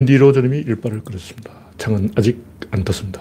[0.00, 1.52] 인디로저님이 일발을 끌었습니다.
[1.76, 3.20] 창은 아직 안 떴습니다.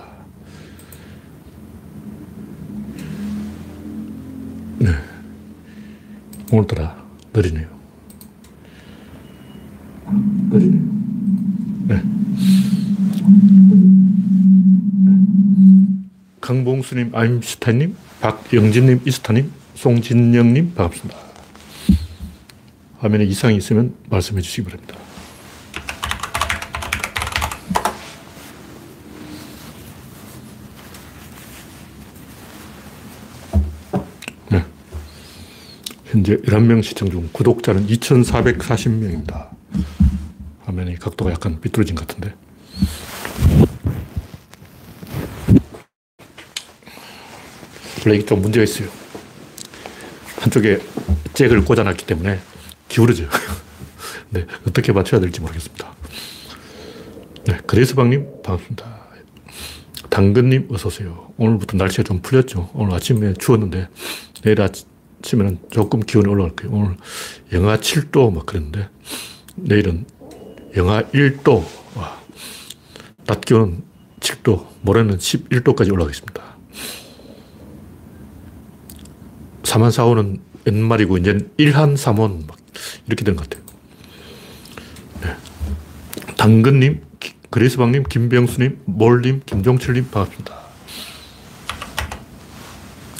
[4.77, 4.89] 네.
[6.51, 7.03] 오늘따라
[7.33, 7.67] 느리네요.
[10.51, 10.81] 느리네요.
[11.87, 12.03] 네.
[16.41, 21.17] 강봉수님, 아임스타님, 박영진님, 이스타님, 송진영님, 반갑습니다.
[22.99, 24.95] 화면에 이상이 있으면 말씀해 주시기 바랍니다.
[34.49, 34.63] 네.
[36.27, 39.49] 현재 11명 시청 중 구독자는 2,440명입니다.
[40.65, 42.33] 화면이 각도가 약간 비뚤어진 것 같은데.
[48.05, 48.89] 원래 이게 좀 문제가 있어요.
[50.39, 50.79] 한쪽에
[51.33, 52.39] 잭을 꽂아놨기 때문에
[52.89, 53.29] 기울어져요.
[54.31, 55.93] 네, 어떻게 맞춰야 될지 모르겠습니다.
[57.45, 58.97] 네, 그레이스방님, 반갑습니다.
[60.09, 61.31] 당근님, 어서오세요.
[61.37, 62.69] 오늘부터 날씨가 좀 풀렸죠.
[62.73, 63.87] 오늘 아침에 추웠는데,
[64.43, 64.87] 내일 아침
[65.33, 66.75] 에는 조금 기온이 올라갈 거예요.
[66.75, 66.97] 오늘
[67.51, 68.89] 영하 7도 막 그랬는데,
[69.55, 70.05] 내일은
[70.75, 72.21] 영하 1도, 와.
[73.25, 73.83] 낮 기온은
[74.19, 76.43] 7도, 모레는 11도까지 올라가겠습니다.
[79.63, 82.57] 4만4호는 옛말이고, 이제 1한 3원 막
[83.07, 83.65] 이렇게 된것 같아요.
[85.23, 85.35] 네.
[86.37, 87.01] 당근님,
[87.49, 90.57] 그레이스방님, 김병수님, 몰님, 김종철님, 반갑습니다.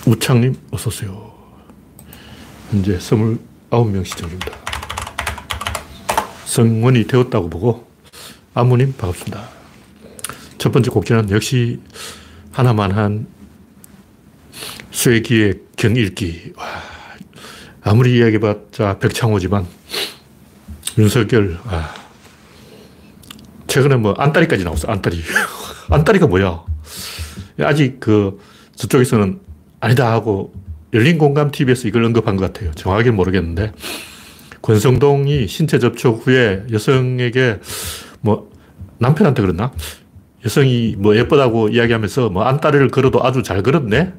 [0.06, 1.27] 우창님, 어서 오세요.
[2.70, 4.52] 현재 29명 시청 중입니다.
[6.46, 7.88] 성원이 되었다고 보고,
[8.54, 9.50] 아무님, 반갑습니다.
[10.58, 11.80] 첫 번째 곡지는 역시
[12.52, 13.28] 하나만 한
[14.92, 16.54] 쇠기의 경일기.
[16.58, 16.66] 와,
[17.84, 19.66] 아무리 이야기해봤자 백창호지만
[20.98, 21.94] 윤석열, 아,
[23.68, 25.24] 최근에 뭐 안따리까지 나왔어, 안따리.
[25.90, 26.66] 안따리가 뭐야?
[27.60, 28.42] 아직 그,
[28.76, 29.40] 저쪽에서는
[29.80, 30.54] 아니다 하고
[30.94, 32.72] 열린 공감 TV에서 이걸 언급한 것 같아요.
[32.72, 33.72] 정확하게 모르겠는데.
[34.62, 37.60] 권성동이 신체 접촉 후에 여성에게
[38.22, 38.52] 뭐
[38.98, 39.72] 남편한테 그랬나?
[40.46, 44.14] 여성이 뭐 예쁘다고 이야기하면서 뭐 안따리를 걸어도 아주 잘 걸었네?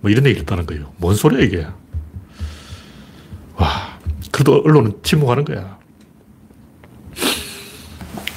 [0.00, 0.92] 뭐 이런 얘기를 했다는 거예요.
[0.98, 1.66] 뭔 소리야, 이게.
[3.56, 3.98] 와,
[4.30, 5.78] 그래도 언론은 침묵하는 거야.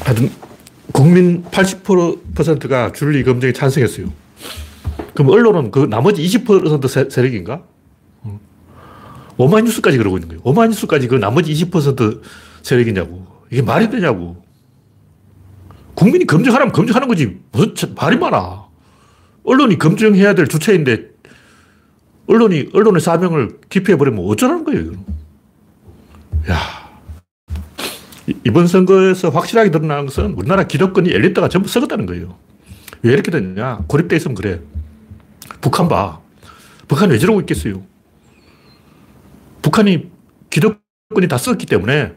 [0.03, 0.31] 하여튼,
[0.91, 4.11] 국민 80%가 줄리 검증에 찬성했어요.
[5.19, 7.61] 그럼 언론은 그 나머지 20% 세력인가?
[9.35, 10.41] 오마이뉴스까지 그러고 있는 거예요.
[10.45, 12.21] 오마이뉴스까지 그 나머지 20%
[12.63, 13.27] 세력이냐고.
[13.51, 14.41] 이게 말이 되냐고.
[15.93, 17.37] 국민이 검증하라면 검증하는 거지.
[17.51, 18.63] 무슨 말이 많아.
[19.43, 21.09] 언론이 검증해야 될 주체인데
[22.27, 24.91] 언론이, 언론의 사명을 기피해버리면 어쩌라는 거예요,
[26.49, 26.57] 야
[28.45, 32.37] 이번 선거에서 확실하게 드러나는 것은 우리나라 기득권이 엘리트가 전부 썩었다는 거예요.
[33.01, 33.85] 왜 이렇게 됐냐?
[33.87, 34.61] 고립돼 있으면 그래.
[35.61, 36.19] 북한 봐.
[36.87, 37.83] 북한 왜 저러고 있겠어요?
[39.61, 40.09] 북한이
[40.49, 42.13] 기득권이 다 썩었기 때문에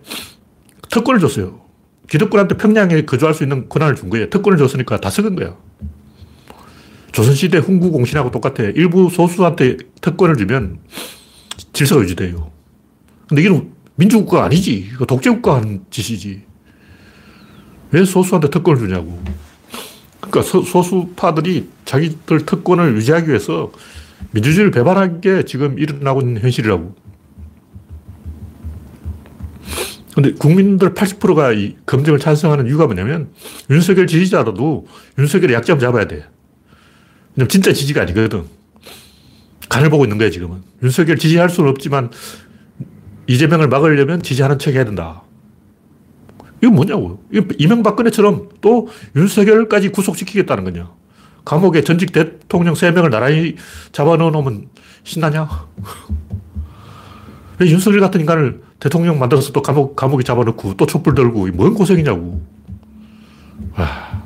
[0.90, 1.60] 특권을 줬어요.
[2.08, 4.28] 기득권한테 평양에 거주할 수 있는 권한을 준 거예요.
[4.30, 5.56] 특권을 줬으니까 다 썩은 거야.
[7.12, 8.64] 조선시대 훈구공신하고 똑같아.
[8.64, 10.80] 일부 소수한테 특권을 주면
[11.72, 12.50] 질서가 유지돼요.
[13.28, 14.90] 근데 이건 민주국가 아니지.
[15.06, 16.42] 독재국가 하는 짓이지.
[17.90, 19.22] 왜 소수한테 특권을 주냐고.
[20.32, 23.70] 그러니까 소, 소수파들이 자기들 특권을 유지하기 위해서
[24.30, 26.94] 민주주의를 배반한 게 지금 일어나고 있는 현실이라고.
[30.14, 33.28] 근데 국민들 80%가 이 검증을 찬성하는 이유가 뭐냐면
[33.70, 34.86] 윤석열 지지자라도
[35.18, 36.26] 윤석열의 약점 잡아야 돼.
[37.34, 38.44] 왜냐면 진짜 지지가 아니거든.
[39.68, 40.62] 간을 보고 있는 거야, 지금은.
[40.82, 42.10] 윤석열 지지할 수는 없지만
[43.26, 45.22] 이재명을 막으려면 지지하는 척 해야 된다.
[46.62, 47.22] 이건 뭐냐고.
[47.58, 50.90] 이명박근혜처럼 또 윤석열까지 구속시키겠다는 거냐.
[51.44, 53.56] 감옥에 전직 대통령 3명을 나란히
[53.90, 54.68] 잡아넣어 놓으면
[55.02, 55.48] 신나냐?
[57.58, 62.40] 왜 윤석열 같은 인간을 대통령 만들어서 또 감옥, 감옥에 잡아넣고 또 촛불 들고 뭔 고생이냐고.
[63.76, 64.22] 와.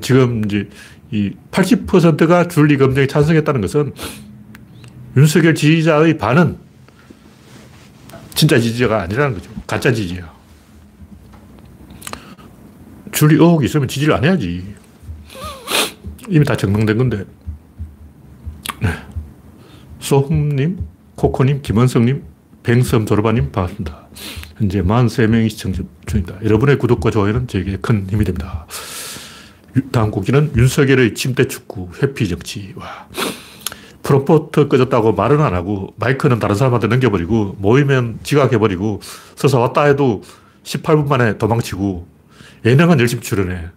[0.00, 0.68] 지금 이제
[1.12, 3.94] 이 80%가 줄리 검증에 찬성했다는 것은
[5.16, 6.58] 윤석열 지지자의 반은
[8.34, 9.50] 진짜 지지자가 아니라는 거죠.
[9.66, 10.32] 가짜 지지야.
[13.12, 14.74] 줄리 의혹이 있으면 지지를 안 해야지.
[16.28, 17.24] 이미 다 증명된 건데.
[18.80, 18.88] 네.
[20.00, 20.78] 소흠님,
[21.14, 22.24] 코코님, 김원성님,
[22.62, 24.08] 뱅섬 조르바님 반갑습니다.
[24.56, 25.72] 현재 43명이 시청
[26.06, 26.42] 중입니다.
[26.44, 28.66] 여러분의 구독과 좋아요는 저에게 큰 힘이 됩니다.
[29.90, 32.72] 다음 곡기는 윤석열의 침대 축구, 회피 정치.
[32.76, 33.08] 와.
[34.02, 39.00] 프로포트 꺼졌다고 말은 안 하고 마이크는 다른 사람한테 넘겨버리고 모이면 지각해버리고
[39.36, 40.22] 서서 왔다 해도
[40.64, 42.06] 18분 만에 도망치고
[42.64, 43.70] 예능은 열심히 출연해.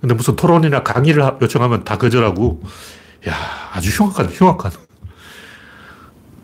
[0.00, 2.62] 근데 무슨 토론이나 강의를 요청하면 다 거절하고,
[3.28, 3.34] 야
[3.72, 4.70] 아주 흉악한, 흉악한.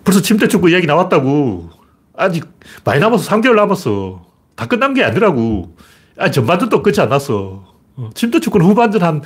[0.02, 1.70] 벌써 침대 축구 이야기 나왔다고.
[2.16, 2.46] 아직
[2.84, 3.30] 많이 남았어.
[3.30, 4.26] 3개월 남았어.
[4.54, 5.76] 다 끝난 게 아니라고.
[6.18, 7.64] 아, 전반전도 끝이 안 났어.
[7.96, 9.22] 어, 침대 축구는 후반전 한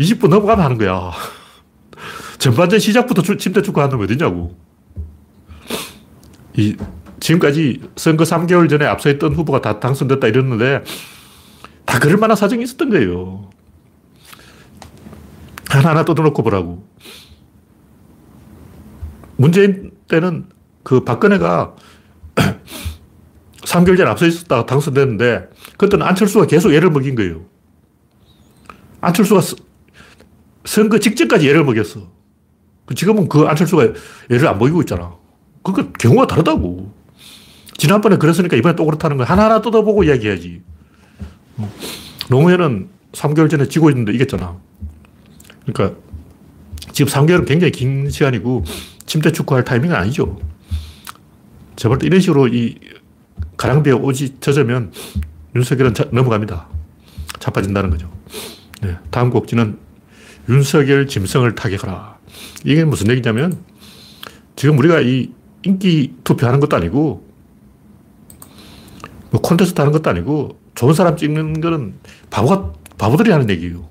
[0.00, 1.12] 20분 넘어가면 하는 거야.
[2.38, 4.56] 전반전 시작부터 침대 축구 하는 거 어디냐고.
[6.56, 6.76] 이,
[7.20, 10.84] 지금까지 선거 3개월 전에 앞서 있던 후보가 다 당선됐다 이랬는데
[11.84, 13.50] 다 그럴 만한 사정이 있었던 거예요.
[15.68, 16.86] 하나하나 뜯어놓고 보라고.
[19.36, 20.46] 문재인 때는
[20.82, 21.76] 그 박근혜가
[23.62, 27.46] 3개월 전에 앞서 있었다가 당선됐는데 그때는 안철수가 계속 애를 먹인 거예요.
[29.00, 29.40] 안철수가
[30.64, 32.17] 선거 직전까지 애를 먹였어.
[32.94, 33.92] 지금은 그 안철수가
[34.30, 35.14] 애를 안 먹이고 있잖아.
[35.62, 36.92] 그러니까 경우가 다르다고.
[37.76, 39.28] 지난번에 그랬으니까 이번에 또 그렇다는 거야.
[39.28, 40.62] 하나하나 뜯어보고 이야기해야지.
[42.28, 44.58] 노무현은 3개월 전에 지고 있는데 이겼잖아.
[45.66, 45.98] 그러니까
[46.92, 48.64] 지금 3개월은 굉장히 긴 시간이고
[49.06, 50.38] 침대 축구할 타이밍은 아니죠.
[51.76, 52.76] 때 이런 식으로 이
[53.56, 54.92] 가랑비에 오지 젖으면
[55.54, 56.66] 윤석열은 자, 넘어갑니다.
[57.38, 58.10] 자빠진다는 거죠.
[58.82, 59.78] 네, 다음 곡지는
[60.48, 62.17] 윤석열 짐승을 타격하라.
[62.64, 63.58] 이게 무슨 얘기냐면
[64.56, 65.30] 지금 우리가 이
[65.62, 67.26] 인기 투표하는 것도 아니고
[69.30, 71.94] 뭐 콘테스트 하는 것도 아니고 좋은 사람 찍는 거는
[72.30, 73.88] 바보가, 바보들이 하는 얘기예요.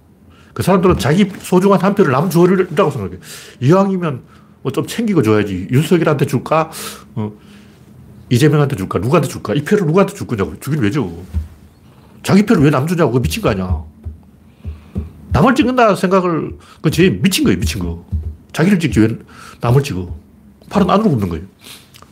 [0.53, 3.17] 그 사람들은 자기 소중한 한 표를 남 주어리라고 생각해.
[3.61, 4.21] 이왕이면
[4.63, 5.67] 뭐 좀 챙기고 줘야지.
[5.71, 6.71] 윤석열한테 줄까?
[7.15, 7.31] 어,
[8.29, 8.99] 이재명한테 줄까?
[8.99, 9.53] 누구한테 줄까?
[9.53, 10.59] 이 표를 누구한테 줄 거냐고.
[10.59, 11.07] 주긴 왜 줘?
[12.23, 13.11] 자기 표를 왜 남 주냐고.
[13.11, 13.83] 그 미친 거 아니야.
[15.31, 18.03] 남을 찍는다 생각을, 그 제일 미친 거예요, 미친 거.
[18.53, 19.17] 자기를 찍지 왜
[19.61, 20.15] 남을 찍어.
[20.69, 21.45] 팔은 안으로 굽는 거예요.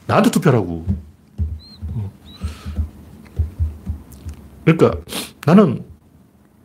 [0.08, 0.86] 나한테 투표라고.
[1.94, 2.12] 어.
[4.64, 5.00] 그러니까
[5.46, 5.84] 나는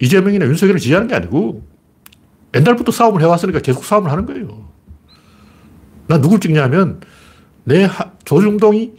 [0.01, 1.67] 이재명이나 윤석열을 지지하는 게 아니고
[2.55, 4.69] 옛날부터 싸움을 해왔으니까 계속 싸움을 하는 거예요.
[6.07, 7.01] 나 누굴 찍냐면
[7.65, 7.89] 내
[8.25, 8.93] 조중동이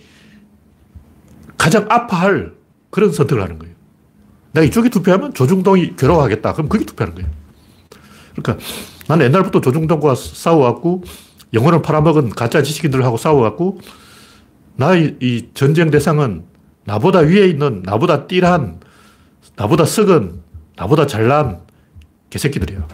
[1.57, 2.53] 가장 아파할
[2.89, 3.75] 그런 선택을 하는 거예요.
[4.53, 6.53] 내가 이쪽에 투표하면 조중동이 괴로워하겠다.
[6.53, 7.29] 그럼 그게 투표하는 거예요.
[8.35, 8.65] 그러니까
[9.11, 11.03] 나는 옛날부터 조중동과 싸워왔고
[11.53, 13.81] 영혼을 팔아먹은 가짜 지식인들하고 싸워왔고
[14.77, 16.45] 나의 이 전쟁 대상은
[16.85, 18.79] 나보다 위에 있는 나보다 띠란
[19.57, 20.41] 나보다 썩은
[20.77, 21.59] 나보다 잘난
[22.29, 22.87] 개새끼들이야.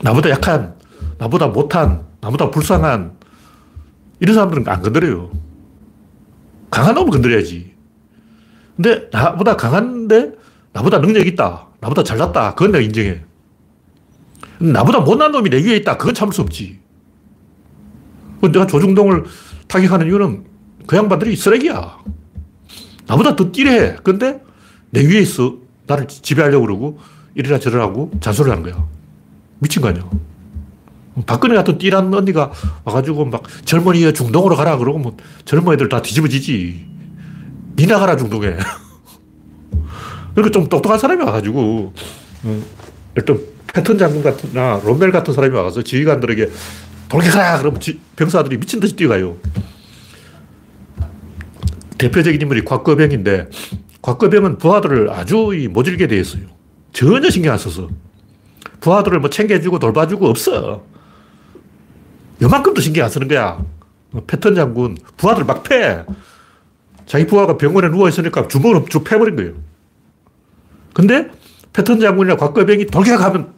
[0.00, 0.76] 나보다 약한
[1.18, 3.18] 나보다 못한 나보다 불쌍한
[4.20, 5.30] 이런 사람들은 안 건드려요.
[6.70, 7.74] 강한 놈을 건드려야지.
[8.76, 10.32] 근데 나보다 강한데
[10.72, 11.66] 나보다 능력 있다.
[11.80, 12.54] 나보다 잘났다.
[12.54, 13.22] 그건 내가 인정해.
[14.58, 15.96] 나보다 못난 놈이 내 위에 있다.
[15.96, 16.78] 그건 참을 수 없지.
[18.42, 19.24] 내가 조중동을
[19.68, 20.44] 타격하는 이유는
[20.86, 21.98] 그 양반들이 쓰레기야.
[23.06, 23.96] 나보다 더 띠래.
[24.02, 24.42] 근데
[24.90, 25.56] 내 위에 있어.
[25.86, 26.98] 나를 지배하려고 그러고
[27.34, 28.86] 이래라 저래라 하고 잔소리를 하는 거야.
[29.58, 30.08] 미친 거 아니야.
[31.26, 32.50] 박근혜 같은 띠란 언니가
[32.84, 36.86] 와가지고 막 젊은이여 중동으로 가라 그러고 뭐 젊은이들 다 뒤집어지지.
[37.76, 38.56] 니나 가라 중동에.
[40.34, 41.92] 그러니까 좀 똑똑한 사람이 와가지고
[43.16, 43.40] 일단
[43.74, 46.48] 패턴 장군 같은나 롬멜 같은 사람이 와서 지휘관들에게
[47.08, 47.80] 돌격하라 그러면
[48.16, 49.36] 병사들이 미친 듯이 뛰어가요.
[51.98, 53.48] 대표적인 인물이 곽거병인데
[54.00, 56.42] 곽거병은 부하들을 아주 모질게 돼 있어요.
[56.92, 57.88] 전혀 신경 안 써서.
[58.80, 60.84] 부하들을 뭐 챙겨주고 돌봐주고 없어.
[62.40, 63.64] 요만큼도 신경 안 쓰는 거야.
[64.28, 66.04] 패턴 장군, 부하들 막 패.
[67.06, 69.54] 자기 부하가 병원에 누워있으니까 주먹으로 쭉 패버린 거예요.
[70.92, 71.28] 근데
[71.72, 73.52] 패턴 장군이나 곽거병이 돌격하면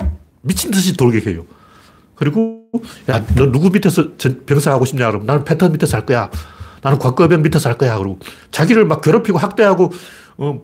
[0.46, 1.44] 미친 듯이 돌격해요.
[2.14, 2.70] 그리고,
[3.10, 4.12] 야, 너 누구 밑에서
[4.46, 5.08] 병사 하고 싶냐?
[5.08, 6.30] 그러면 나는 패턴 밑에서 할 거야.
[6.82, 7.98] 나는 곽거병 밑에서 할 거야.
[7.98, 8.18] 그러고
[8.52, 9.92] 자기를 막 괴롭히고 학대하고,
[10.38, 10.62] 어,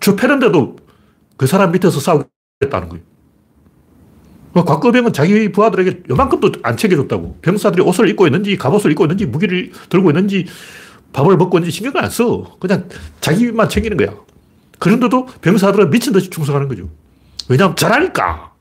[0.00, 0.76] 저 패는데도
[1.36, 3.04] 그 사람 밑에서 싸우겠다는 거예요.
[4.52, 7.38] 뭐 곽거병은 자기 부하들에게 요만큼도 안 챙겨줬다고.
[7.42, 10.46] 병사들이 옷을 입고 있는지, 갑옷을 입고 있는지, 무기를 들고 있는지,
[11.12, 12.56] 밥을 먹고 있는지 신경을 안 써.
[12.60, 12.88] 그냥
[13.20, 14.14] 자기만 챙기는 거야.
[14.78, 16.88] 그런데도 병사들은 미친 듯이 충성하는 거죠.
[17.48, 18.53] 왜냐하면 잘하니까.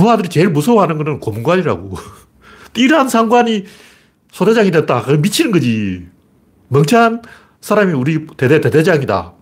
[0.00, 1.94] 부하들이 제일 무서워하는 거는 고문관이라고.
[2.72, 3.66] 띠란 상관이
[4.32, 5.02] 소대장이 됐다.
[5.02, 6.06] 그 미치는 거지.
[6.68, 7.22] 멍청한
[7.60, 9.34] 사람이 우리 대대 대대장이다.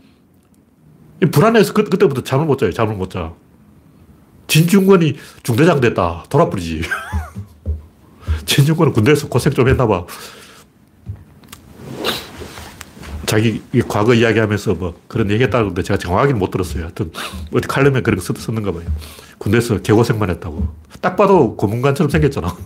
[1.31, 2.73] 불안해서 그, 그때부터 잠을 못 자요.
[2.73, 3.33] 잠을 못 자.
[4.49, 6.25] 진중권이 중대장 됐다.
[6.29, 6.83] 돌아버리지.
[8.47, 10.07] 진중권은 군대에서 고생 좀 했나 봐.
[13.29, 16.85] 자기 과거 이야기하면서 뭐 그런 얘기 했다는데 제가 정확하게는 못 들었어요.
[16.85, 17.13] 하여튼
[17.53, 18.85] 어디 칼럼에 그런 거 썼는가 봐요.
[19.37, 20.67] 군대에서 개고생만 했다고.
[21.03, 22.57] 딱 봐도 고문관처럼 생겼잖아.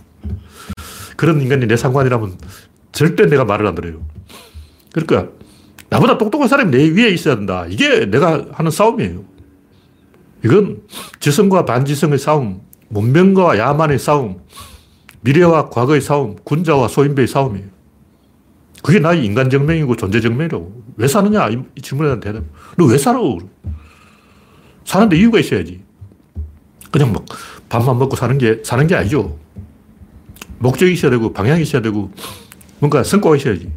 [1.17, 2.37] 그런 인간이 내 상관이라면
[2.93, 4.05] 절대 내가 말을 안 들어요.
[4.93, 5.33] 그러니까
[5.89, 7.65] 나보다 똑똑한 사람이 내 위에 있어야 된다.
[7.67, 9.21] 이게 내가 하는 싸움이에요.
[10.45, 10.81] 이건
[11.19, 14.39] 지성과 반지성의 싸움, 문명과 야만의 싸움,
[15.21, 17.72] 미래와 과거의 싸움, 군자와 소인배의 싸움이에요.
[18.83, 20.83] 그게 나의 인간 정명이고 존재 정명이라고.
[20.97, 21.49] 왜 사느냐?
[21.49, 22.43] 이 질문에 대한 대답.
[22.77, 23.19] 너왜 살아?
[24.85, 25.81] 사는데 이유가 있어야지.
[26.91, 27.25] 그냥 막
[27.69, 29.39] 밥만 먹고 사는 게, 사는 게 아니죠.
[30.59, 32.11] 목적이 있어야 되고, 방향이 있어야 되고,
[32.79, 33.71] 뭔가 성과가 있어야지.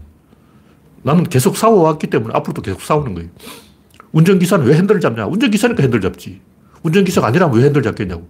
[1.03, 3.31] 나는 계속 싸워왔기 때문에 앞으로도 계속 싸우는 거예요.
[4.11, 5.27] 운전기사는 왜 핸들을 잡냐?
[5.27, 6.41] 운전기사니까 핸들 잡지.
[6.83, 8.29] 운전기사가 아니라면 왜 핸들 잡겠냐고.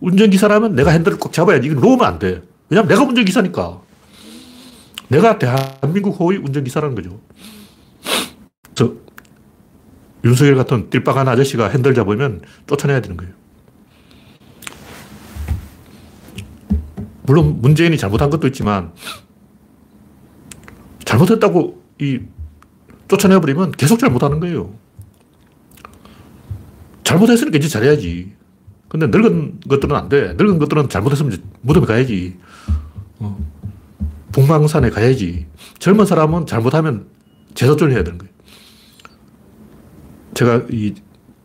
[0.00, 1.68] 운전기사라면 내가 핸들을 꼭 잡아야지.
[1.68, 2.42] 이거 놓으면 안 돼.
[2.68, 3.80] 왜냐면 내가 운전기사니까.
[5.12, 7.20] 내가 대한민국 호의 운전기사라는 거죠.
[8.74, 8.94] 저,
[10.24, 13.34] 윤석열 같은 띨빵한 아저씨가 핸들 잡으면 쫓아내야 되는 거예요.
[17.24, 18.92] 물론 문재인이 잘못한 것도 있지만
[21.04, 22.20] 잘못했다고 이
[23.08, 24.72] 쫓아내버리면 계속 잘못하는 거예요.
[27.04, 28.32] 잘못했으니까 이제 잘해야지.
[28.88, 30.32] 근데 늙은 것들은 안 돼.
[30.38, 32.38] 늙은 것들은 잘못했으면 무덤에 가야지.
[33.18, 33.61] 어.
[34.32, 35.46] 북망산에 가야지.
[35.78, 37.06] 젊은 사람은 잘못하면
[37.54, 38.32] 재도전을 해야 되는 거예요.
[40.34, 40.94] 제가 이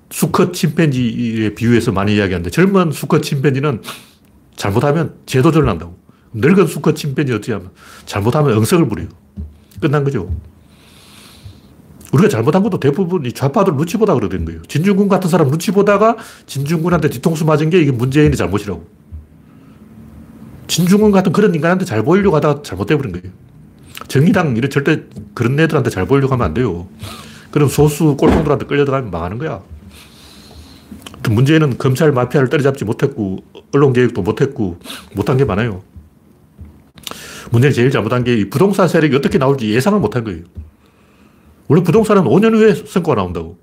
[0.10, 3.82] 수컷 침팬지에 비유해서 많이 이야기하는데 젊은 수컷 침팬지는
[4.56, 5.98] 잘못하면 재도전을 한다고.
[6.34, 7.72] 늙은 수컷 침팬지 어떻게 하면
[8.06, 9.10] 잘못하면 응석을 부려요.
[9.82, 10.34] 끝난 거죠.
[12.14, 14.62] 우리가 잘못한 것도 대부분 이 좌파들 눈치 보다 그러는 거예요.
[14.64, 16.16] 진중군 같은 사람 눈치 보다가
[16.46, 18.97] 진중군한테 뒤통수 맞은 게 이게 문재인의 잘못이라고.
[20.68, 23.34] 진중군 같은 그런 인간한테 잘 보이려고 하다가 잘못돼버린 거예요.
[24.08, 26.88] 정의당 이런 절대 그런 애들한테 잘 보이려고 하면 안 돼요.
[27.52, 29.62] 그럼 소수 꼴통들한테 끌려들어가면 망하는 거야.
[31.30, 33.44] 문제는 검찰 마피아를 때려잡지 못했고,
[33.74, 34.80] 언론 개혁도 못했고,
[35.14, 35.84] 못한 게 많아요.
[37.52, 40.44] 문제는 제일 잘못한 게 부동산 세력이 어떻게 나올지 예상을 못한 거예요.
[41.68, 43.58] 원래 부동산은 5년 후에 성과가 나온다고.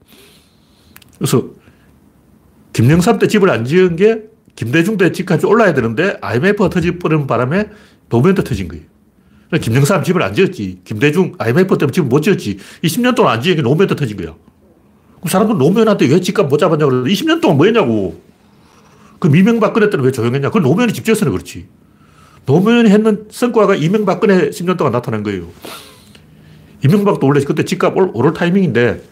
[1.19, 1.45] 그래서
[2.73, 4.25] 김영삼 때 집을 안 지은 게
[4.57, 7.71] 김대중 때 집값이 올라야 되는데 IMF가 터지버리는 바람에
[8.09, 8.85] 노무현 때 터진 거예요.
[9.49, 10.81] 그러니까 김영삼 집을 안 지었지.
[10.85, 12.59] 김대중 IMF 때문에 집을 못 지었지.
[12.83, 14.35] 이 10년 동안 안 지은 게 노무현 때 터진 거야.
[15.21, 18.21] 그럼 사람들은 노무현한테 왜 집값 못 잡았냐고 그러는데 20년 동안 뭐 했냐고.
[19.19, 20.49] 그 이명박근혜 때는 왜 조용했냐.
[20.49, 21.67] 그건 노무현이 집 지었으니 그렇지.
[22.47, 25.49] 노무현이 했는 성과가 이명박근혜 10년 동안 나타난 거예요.
[26.85, 29.03] 이명박도 원래 그때 집값 오를 타이밍인데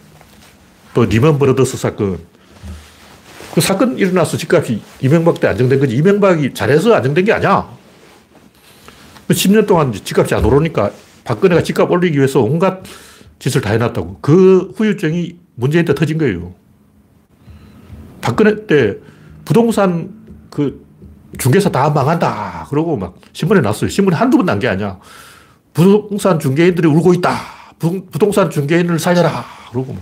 [0.93, 2.19] 또 리먼 브러더스 사건.
[3.53, 5.95] 그 사건 일어나서 집값이 이명박 때 안정된 거지.
[5.95, 7.69] 이명박이 잘해서 안정된 게 아니야.
[9.29, 10.91] 10년 동안 집값이 안 오르니까
[11.23, 12.81] 박근혜가 집값 올리기 위해서 온갖
[13.39, 14.19] 짓을 다 해놨다고.
[14.21, 16.53] 그 후유증이 문재인 때 터진 거예요.
[18.21, 18.97] 박근혜 때
[19.45, 20.09] 부동산
[20.49, 20.83] 그
[21.37, 22.67] 중개사 다 망한다.
[22.69, 23.89] 그러고 막 신문에 났어요.
[23.89, 24.97] 신문에 한두 번 난 게 아니야.
[25.73, 27.35] 부동산 중개인들이 울고 있다.
[27.79, 29.45] 부 동산 중개인을 살려라.
[29.71, 29.95] 그러고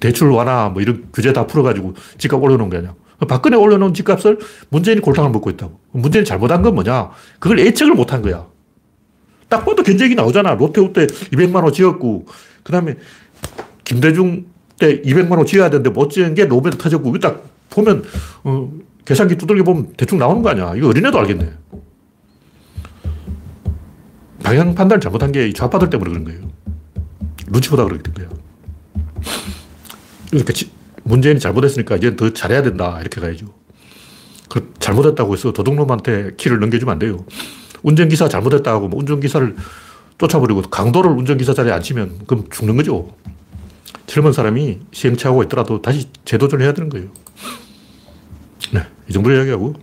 [0.00, 2.94] 대출 완화 뭐 이런 규제 다 풀어가지고 집값 올려놓은 게 아니야.
[3.28, 4.38] 박근혜 올려놓은 집값을
[4.70, 5.78] 문재인이 골탕을 먹고 있다고.
[5.92, 7.10] 문재인이 잘못한 건 뭐냐?
[7.38, 8.46] 그걸 예측을 못한 거야.
[9.48, 10.54] 딱 봐도 견적이 나오잖아.
[10.54, 12.26] 롯데호 때 200만 원 지었고,
[12.62, 12.96] 그 다음에
[13.84, 14.46] 김대중
[14.78, 18.02] 때 200만 원 지어야 되는데 못 지은 게 노벨 터졌고, 딱 보면,
[18.44, 18.72] 어,
[19.04, 20.72] 계산기 두들겨 보면 대충 나오는 거 아니야.
[20.74, 21.52] 이거 어린애도 알겠네.
[24.42, 26.40] 방향 판단을 잘못한 게 좌파들 때문에 그런 거예요.
[27.48, 28.28] 눈치 보다 그렇게 된 거야.
[30.32, 30.52] 그러니까
[31.04, 32.98] 문재인이 잘못했으니까 이제 더 잘해야 된다.
[33.00, 33.46] 이렇게 가야죠.
[34.48, 37.24] 그 잘못했다고 해서 도둑놈한테 키를 넘겨주면 안 돼요.
[37.82, 39.56] 운전기사 잘못했다고 뭐 운전기사를
[40.18, 43.14] 쫓아버리고 강도를 운전기사 자리에 앉히면 그럼 죽는 거죠.
[44.06, 47.08] 젊은 사람이 시행착오가 있더라도 다시 재도전을 해야 되는 거예요.
[48.72, 49.74] 네, 이 정도로 이야기하고.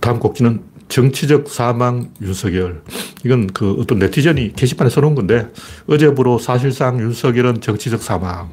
[0.00, 2.82] 다음 곡지는 정치적 사망 윤석열.
[3.26, 5.48] 이건 그 어떤 네티즌이 게시판에 써놓은 건데
[5.88, 8.52] 어제부로 사실상 윤석열은 정치적 사망.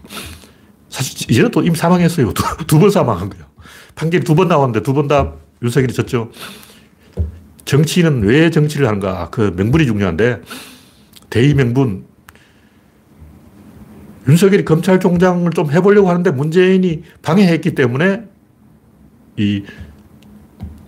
[0.89, 2.33] 사실 이제는 또 이미 사망했어요.
[2.67, 3.45] 두 번 사망한 거예요.
[3.95, 6.31] 판결이 두 번 나왔는데 두 번 다 윤석열이 졌죠.
[7.65, 9.29] 정치인은 왜 정치를 하는가?
[9.29, 10.41] 그 명분이 중요한데
[11.29, 12.05] 대의 명분.
[14.27, 18.23] 윤석열이 검찰총장을 좀 해보려고 하는데 문재인이 방해했기 때문에
[19.37, 19.63] 이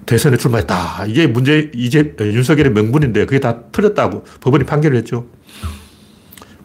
[0.05, 1.05] 대선에 출마했다.
[1.07, 5.27] 이게 문제, 이제 윤석열의 명분인데 그게 다 틀렸다고 법원이 판결을 했죠.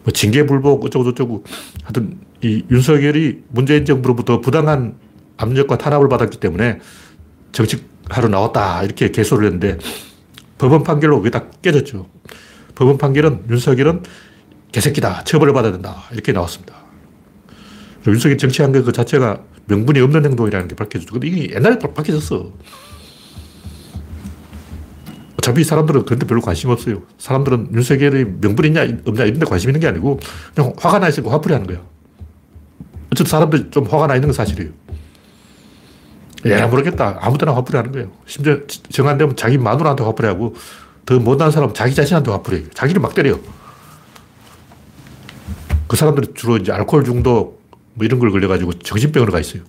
[0.03, 1.43] 뭐 징계불복 어쩌고저쩌고
[1.83, 4.95] 하여튼 이 윤석열이 문재인 정부로부터 부당한
[5.37, 6.79] 압력과 탄압을 받았기 때문에
[7.51, 8.83] 정치하러 나왔다.
[8.83, 9.77] 이렇게 개소를 했는데
[10.57, 12.07] 법원 판결로 그게 다 깨졌죠.
[12.75, 14.03] 법원 판결은 윤석열은
[14.71, 15.23] 개새끼다.
[15.23, 16.03] 처벌을 받아야 된다.
[16.11, 16.75] 이렇게 나왔습니다.
[18.07, 21.13] 윤석열이 정치한 것 그 자체가 명분이 없는 행동이라는 게 밝혀졌죠.
[21.13, 22.51] 근데 이게 옛날에 밝혀졌어.
[25.41, 27.01] 어차피 사람들은 그런데 별로 관심 없어요.
[27.17, 30.19] 사람들은 윤석열의 명분 있냐, 없냐, 이런 데 관심 있는 게 아니고,
[30.53, 31.81] 그냥 화가 나 있으니까 화풀이 하는 거야.
[33.07, 34.71] 어쨌든 사람들이 좀 화가 나 있는 건 사실이에요.
[36.45, 37.17] 예, 모르겠다.
[37.21, 38.11] 아무 데나 화풀이 하는 거예요.
[38.27, 38.59] 심지어
[38.91, 40.55] 정안 되면 자기 마누라한테 화풀이 하고,
[41.07, 42.65] 더 못난 사람은 자기 자신한테 화풀이 해요.
[42.75, 43.39] 자기를 막 때려요.
[45.87, 47.63] 그 사람들이 주로 이제 알코올 중독
[47.95, 49.63] 뭐 이런 걸 걸려가지고 정신병으로 가 있어요.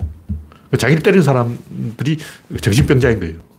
[0.77, 2.19] 자기를 때리는 사람들이
[2.61, 3.52] 정신병자인 거예요.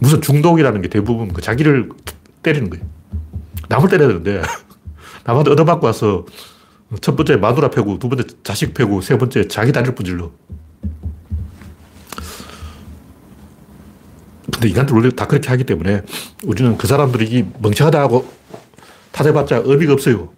[0.00, 1.90] 무슨 중독이라는 게 대부분 그 자기를
[2.42, 2.84] 때리는 거예요.
[3.68, 4.42] 남을 때려야 되는데,
[5.24, 6.26] 남한테 얻어맞고 와서
[7.00, 10.32] 첫 번째 마누라 패고, 두 번째 자식 패고, 세 번째 자기 다리를 분질러.
[14.52, 16.02] 근데 인간들 원래 다 그렇게 하기 때문에
[16.42, 18.30] 우리는 그 사람들이 멍청하다고
[19.12, 20.32] 타대봤자 의미가 없어요.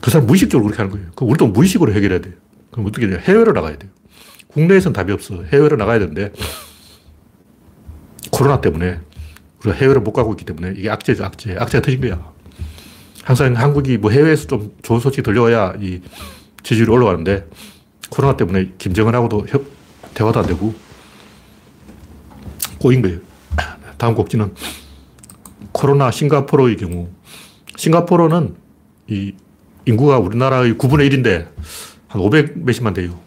[0.00, 1.10] 그 사람 무의식적으로 그렇게 하는 거예요.
[1.14, 2.34] 그 우리도 무의식으로 해결해야 돼요.
[2.72, 3.18] 그럼 어떻게 돼요?
[3.22, 3.90] 해외로 나가야 돼요.
[4.48, 5.44] 국내에서는 답이 없어.
[5.44, 6.32] 해외로 나가야 되는데
[8.32, 8.98] 코로나 때문에
[9.60, 11.56] 우리가 해외로 못 가고 있기 때문에 이게 악재죠, 악재.
[11.58, 12.32] 악재가 터진 거야.
[13.22, 16.00] 항상 한국이 뭐 해외에서 좀 좋은 소식 들려와야 이
[16.64, 17.48] 지지율이 올라가는데
[18.10, 19.64] 코로나 때문에 김정은하고도 협,
[20.14, 20.74] 대화도 안 되고
[22.78, 23.20] 꼬인 거예요.
[23.96, 24.52] 다음 곡지는
[25.70, 27.08] 코로나 싱가포르의 경우
[27.76, 28.56] 싱가포르는
[29.08, 29.34] 이
[29.84, 31.48] 인구가 우리나라의 9분의 1인데
[32.08, 33.20] 한 500 몇십만 돼요.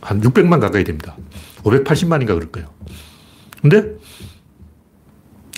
[0.00, 1.16] 한 600만 가까이 됩니다.
[1.62, 2.68] 580만인가 그럴 거예요.
[3.60, 3.99] 근데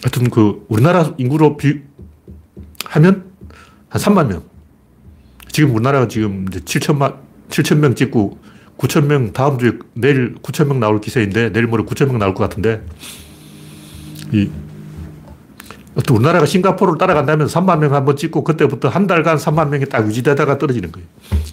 [0.02, 1.80] 하여튼 그 우리나라 인구로 비,
[2.86, 3.30] 하면
[3.88, 4.42] 한 3만 명.
[5.48, 7.18] 지금 우리나라가 지금 이제 7천만,
[7.50, 8.38] 7천 명 찍고
[8.78, 12.42] 9천 명 다음 주에 내일 9천 명 나올 기세인데 내일 모레 9천 명 나올 것
[12.48, 12.84] 같은데
[14.32, 14.50] 이
[16.10, 20.90] 우리나라가 싱가포르를 따라간다면 3만 명 한번 찍고 그때부터 한 달간 3만 명이 딱 유지되다가 떨어지는
[20.90, 21.06] 거예요.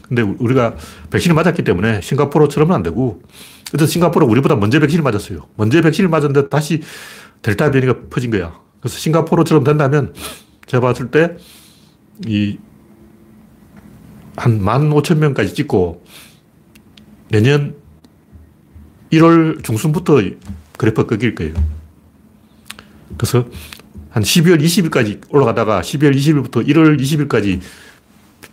[0.08, 0.76] 근데 우리가
[1.12, 3.22] 백신을 맞았기 때문에 싱가포르처럼은 안 되고
[3.70, 5.46] 그래서 싱가포르 우리보다 먼저 백신을 맞았어요.
[5.56, 6.82] 먼저 백신을 맞았는데 다시
[7.42, 8.60] 델타 변이가 퍼진 거야.
[8.80, 10.14] 그래서 싱가포르처럼 된다면
[10.66, 11.38] 제가 봤을 때
[12.26, 12.60] 이한
[14.38, 16.04] 15,000명까지 찍고
[17.30, 17.76] 내년
[19.12, 20.22] 1월 중순부터
[20.78, 21.54] 그래프 꺾일 거예요.
[23.18, 23.46] 그래서
[24.10, 27.62] 한 12월 20일까지 올라가다가 12월 20일부터 1월 20일까지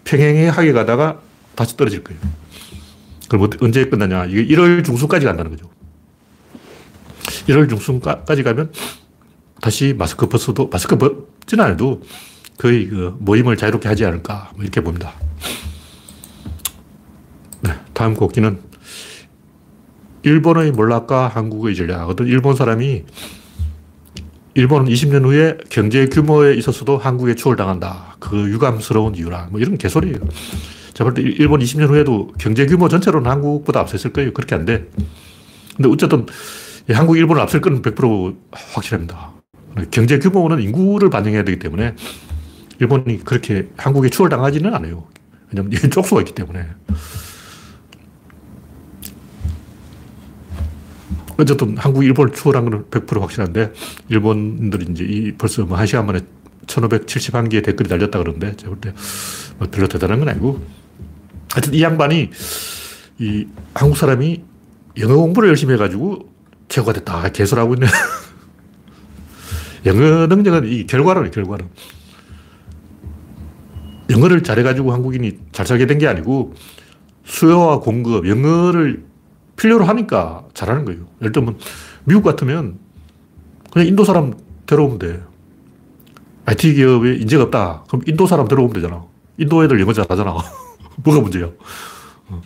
[0.05, 1.21] 평행하게 가다가
[1.55, 2.21] 다시 떨어질 거예요.
[3.29, 4.27] 그럼 언제 끝나냐?
[4.27, 5.71] 이게 1월 중순까지 간다는 거죠.
[7.49, 8.73] 1월 중순까지 가면
[9.61, 12.03] 다시 마스크 벗어도, 마스크 벗지는 않아도
[12.59, 15.13] 거의 그 모임을 자유롭게 하지 않을까, 뭐 이렇게 봅니다.
[17.61, 18.59] 네, 다음 곡기는
[20.23, 22.09] 일본의 몰락과 한국의 전략.
[22.09, 23.05] 어떤 일본 사람이
[24.55, 28.17] 일본은 20년 후에 경제 규모에 있어서도 한국에 추월당한다.
[28.19, 29.49] 그 유감스러운 이유라.
[29.51, 30.17] 뭐 이런 개소리예요.
[30.95, 34.33] 제가 볼때 일본 20년 후에도 경제 규모 전체로는 한국보다 앞서 있을 거예요.
[34.33, 34.89] 그렇게 안 돼.
[35.77, 36.25] 근데 어쨌든
[36.94, 39.33] 한국, 일본을 앞설 건 100% 확실합니다.
[39.90, 41.94] 경제 규모는 인구를 반영해야 되기 때문에
[42.79, 45.07] 일본이 그렇게 한국에 추월당하지는 않아요.
[45.51, 46.66] 왜냐면 이게 쪽수가 있기 때문에.
[51.38, 53.72] 어쨌든 한국, 일본을 추월한 건 100% 확실한데,
[54.09, 56.20] 일본들이 이제 이 벌써 뭐 한 시간 만에
[56.66, 58.94] 1571개의 댓글이 달렸다 그러는데, 제가 볼 때,
[59.59, 60.62] 뭐 별로 대단한 건 아니고,
[61.53, 62.31] 하여튼 이 양반이,
[63.18, 64.42] 이 한국 사람이
[64.99, 66.36] 영어 공부를 열심히 해가지고
[66.69, 67.29] 최고가 됐다.
[67.31, 67.87] 개소하고 있네.
[69.87, 71.69] 영어 능력은 이 결과론이에요, 결과론.
[74.11, 76.55] 영어를 잘해가지고 한국인이 잘 살게 된 게 아니고,
[77.25, 79.05] 수요와 공급, 영어를
[79.57, 81.07] 필요로 하니까 잘하는 거예요.
[81.21, 81.59] 예를 들면
[82.05, 82.79] 미국 같으면
[83.73, 84.35] 그냥 인도 사람
[84.67, 85.23] 데려오면 돼.
[86.45, 87.85] IT 기업에 인재가 없다.
[87.89, 89.05] 그럼 인도 사람 데려오면 되잖아.
[89.39, 90.37] 인도 애들 영어 잘하잖아.
[91.03, 91.47] 뭐가 문제야?
[92.29, 92.43] 어.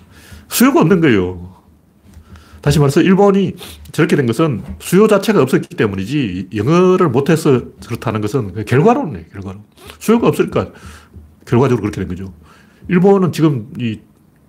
[0.48, 1.54] 수요가 없는 거예요.
[2.60, 3.54] 다시 말해서 일본이
[3.92, 9.26] 저렇게 된 것은 수요 자체가 없었기 때문이지 영어를 못해서 그렇다는 것은 결과론이에요.
[9.32, 9.62] 결과론.
[9.98, 10.70] 수요가 없으니까
[11.46, 12.34] 결과적으로 그렇게 된 거죠.
[12.88, 14.00] 일본은 지금 이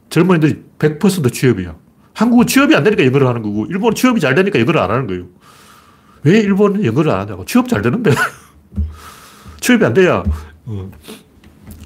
[0.10, 1.76] 젊은이들이 100% 취업이야.
[2.14, 5.26] 한국은 취업이 안 되니까 영어를 하는 거고, 일본은 취업이 잘 되니까 영어를 안 하는 거예요.
[6.24, 7.46] 왜 일본은 영어를 안 하냐고.
[7.46, 8.12] 취업 잘 되는데.
[9.62, 10.24] 취업이 안 돼야
[10.66, 10.92] 어,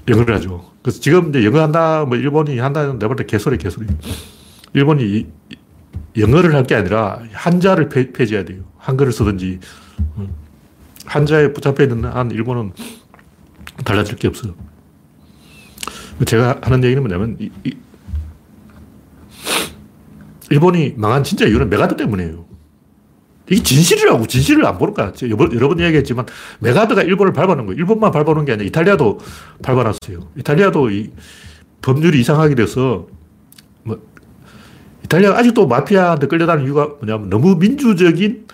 [0.07, 0.71] 영어를 하죠.
[0.81, 3.87] 그래서 지금 이제 영어 한다, 뭐 일본이 한다는 내가 볼 때 개소리, 개소리.
[4.73, 5.27] 일본이
[6.17, 8.63] 영어를 할 게 아니라 한자를 폐, 폐지해야 돼요.
[8.77, 9.59] 한글을 쓰든지.
[10.15, 10.27] 어.
[11.05, 12.71] 한자에 붙잡혀 있는 한 일본은
[13.83, 14.55] 달라질 게 없어요.
[16.25, 17.75] 제가 하는 얘기는 뭐냐면, 이, 이,
[20.49, 22.45] 일본이 망한 진짜 이유는 맥아더 때문이에요.
[23.51, 25.11] 이게 진실이라고 진실을 안 거야.
[25.29, 26.25] 여러, 여러 번 이야기했지만
[26.59, 27.77] 맥아더가 일본을 밟아놓은 거예요.
[27.77, 29.19] 일본만 밟아놓은 게 아니라 이탈리아도
[29.61, 30.31] 밟아놨어요.
[30.37, 31.11] 이탈리아도 이
[31.81, 33.14] 법률이 이상하게 돼서 뭐
[35.15, 38.47] 이탈리아가 아직도 마피아한테 끌려다니는 이유가 뭐냐면 너무 민주적인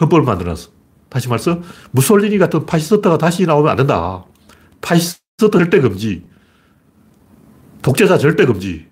[0.00, 0.70] 헌법을 만들어놨어.
[1.10, 1.60] 다시 말해서
[1.90, 4.24] 무솔리니 같은 파시스트가 다시 나오면 안 된다.
[4.80, 6.24] 파시스트 절대 금지.
[7.82, 8.86] 독재자 절대 금지.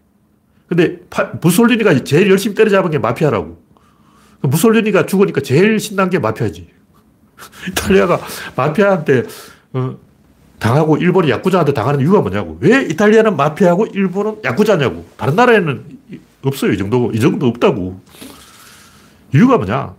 [0.67, 3.59] 근데 파, 무솔리니가 제일 열심히 때려잡은 게 마피아라고.
[4.43, 6.69] 무솔리니가 죽으니까 제일 신난 게 마피아지.
[7.71, 8.21] 이탈리아가
[8.55, 9.23] 마피아한테
[9.73, 9.97] 어,
[10.59, 12.59] 당하고 일본이 야쿠자한테 당하는 이유가 뭐냐고.
[12.61, 15.07] 왜 이탈리아는 마피아고 일본은 야쿠자냐고.
[15.17, 15.98] 다른 나라에는
[16.43, 16.73] 없어요.
[16.73, 17.11] 이 정도.
[17.13, 18.01] 이 정도 없다고.
[19.35, 19.95] 이유가 뭐냐.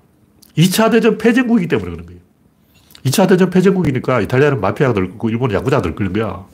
[0.57, 2.19] 2차 대전 패전국이기 때문에 그런 거예요.
[3.05, 6.45] 2차 대전 패전국이니까 이탈리아는 마피아가 들고 일본은 야구자가 들끓는 거야.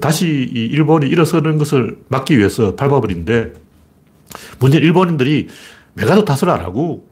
[0.00, 3.52] 다시 일본이 일어서는 것을 막기 위해서 밟아버리는데
[4.58, 5.48] 문제는 일본인들이
[5.94, 7.08] 메가더 탓을 안 하고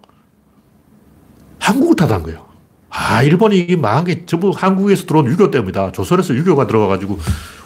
[1.59, 2.47] 한국을 탓한 거예요.
[2.91, 5.93] 아, 일본이 망한 게 전부 한국에서 들어온 유교 때문이다.
[5.93, 7.19] 조선에서 유교가 들어와가지고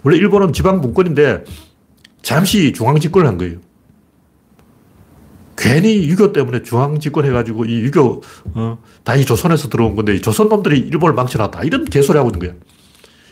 [0.04, 1.44] 원래 일본은 지방 분권인데
[2.22, 3.58] 잠시 중앙 집권을 한 거예요.
[5.66, 8.22] 괜히 유교 때문에 중앙 집권해가지고 이 유교,
[8.54, 11.64] 어, 다이 조선에서 들어온 건데 조선 놈들이 일본을 망쳐놨다.
[11.64, 12.52] 이런 개소리 하고 있는 거야.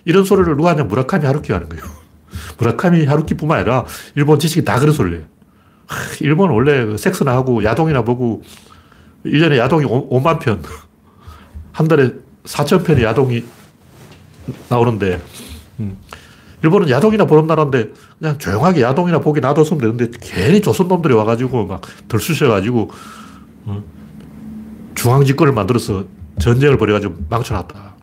[0.04, 1.84] 이런 소리를 누가 하냐 무라카미 하루키 하는 거예요.
[2.58, 3.84] 무라카미 하루키 뿐만 아니라
[4.16, 5.26] 일본 지식이 다 그런 소리를 해요.
[6.20, 8.42] 일본 원래 그 섹스나 하고 야동이나 보고
[9.24, 10.60] 1년에 야동이 5 만 편.
[11.72, 12.12] 한 달에
[12.44, 13.44] 4천 편의 야동이
[14.68, 15.20] 나오는데,
[15.80, 15.96] 음.
[16.64, 22.90] 일본은 야동이나 보는 나라인데, 그냥 조용하게 야동이나 보게 놔뒀으면 되는데, 괜히 조선놈들이 와가지고 막 들쑤셔가지고,
[23.66, 23.84] 어,
[24.94, 26.06] 중앙집권을 만들어서
[26.40, 27.96] 전쟁을 벌여가지고 망쳐놨다.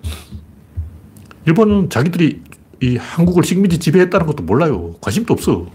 [1.47, 2.43] 일본은 자기들이
[2.83, 4.93] 이 한국을 식민지 지배했다는 것도 몰라요.
[5.01, 5.65] 관심도 없어.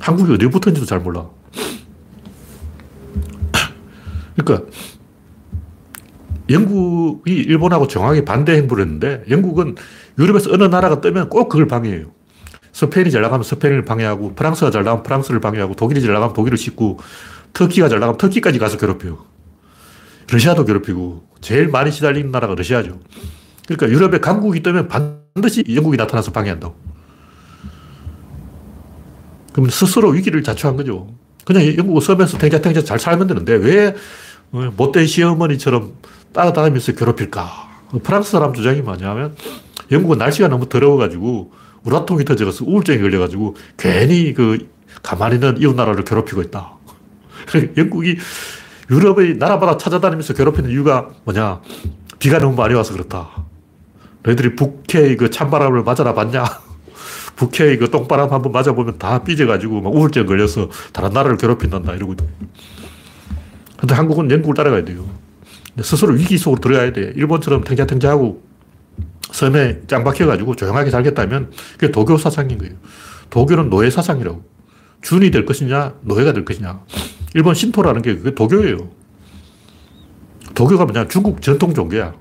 [0.00, 1.28] 한국이 어디에 붙었는지도 잘 몰라.
[4.34, 4.66] 그러니까
[6.50, 9.76] 영국이 일본하고 정확히 반대 행보를 했는데 영국은
[10.20, 12.12] 유럽에서 어느 나라가 뜨면 꼭 그걸 방해해요.
[12.72, 17.00] 스페인이 잘 나가면 스페인을 방해하고 프랑스가 잘 나가면 프랑스를 방해하고 독일이 잘 나가면 독일을 싣고
[17.54, 19.24] 터키가 잘 나가면 터키까지 가서 괴롭혀요.
[20.30, 23.00] 러시아도 괴롭히고 제일 많이 시달리는 나라가 러시아죠.
[23.66, 26.76] 그러니까 유럽에 강국이 뜨면 반드시 영국이 나타나서 방해한다고.
[29.52, 31.08] 그럼 스스로 위기를 자초한 거죠.
[31.44, 33.96] 그냥 영국은 섬에서 탱자탱자 잘 살면 되는데 왜
[34.52, 35.94] 어, 못된 시어머니처럼
[36.32, 37.70] 따라다니면서 괴롭힐까?
[38.04, 39.34] 프랑스 사람 주장이 뭐냐면
[39.90, 41.52] 영국은 날씨가 너무 더러워가지고
[41.84, 44.68] 우라통이 터져서 우울증이 걸려가지고 괜히 그
[45.02, 46.72] 가만히 있는 이웃 나라를 괴롭히고 있다.
[47.76, 48.18] 영국이
[48.90, 51.60] 유럽의 나라마다 찾아다니면서 괴롭히는 이유가 뭐냐?
[52.18, 53.28] 비가 너무 많이 와서 그렇다.
[54.22, 56.44] 너희들이 북해의 그 찬바람을 맞아라 봤냐?
[57.36, 61.94] 북해의 그 똥바람 한번 맞아보면 다 삐져가지고 막 우울증 걸려서 다른 나라를 괴롭힌단다.
[61.94, 62.16] 이러고.
[63.78, 65.06] 근데 한국은 영국을 따라가야 돼요.
[65.80, 67.12] 스스로 위기 속으로 들어가야 돼.
[67.16, 68.49] 일본처럼 탱자탱자하고
[69.32, 72.74] 섬에 짱 박혀가지고 조용하게 살겠다면 그게 도교 사상인 거예요.
[73.30, 74.42] 도교는 노예 사상이라고.
[75.02, 76.80] 준이 될 것이냐, 노예가 될 것이냐.
[77.34, 78.90] 일본 신토라는 게 그게 도교예요.
[80.54, 82.14] 도교가 뭐냐, 중국 전통 종교야.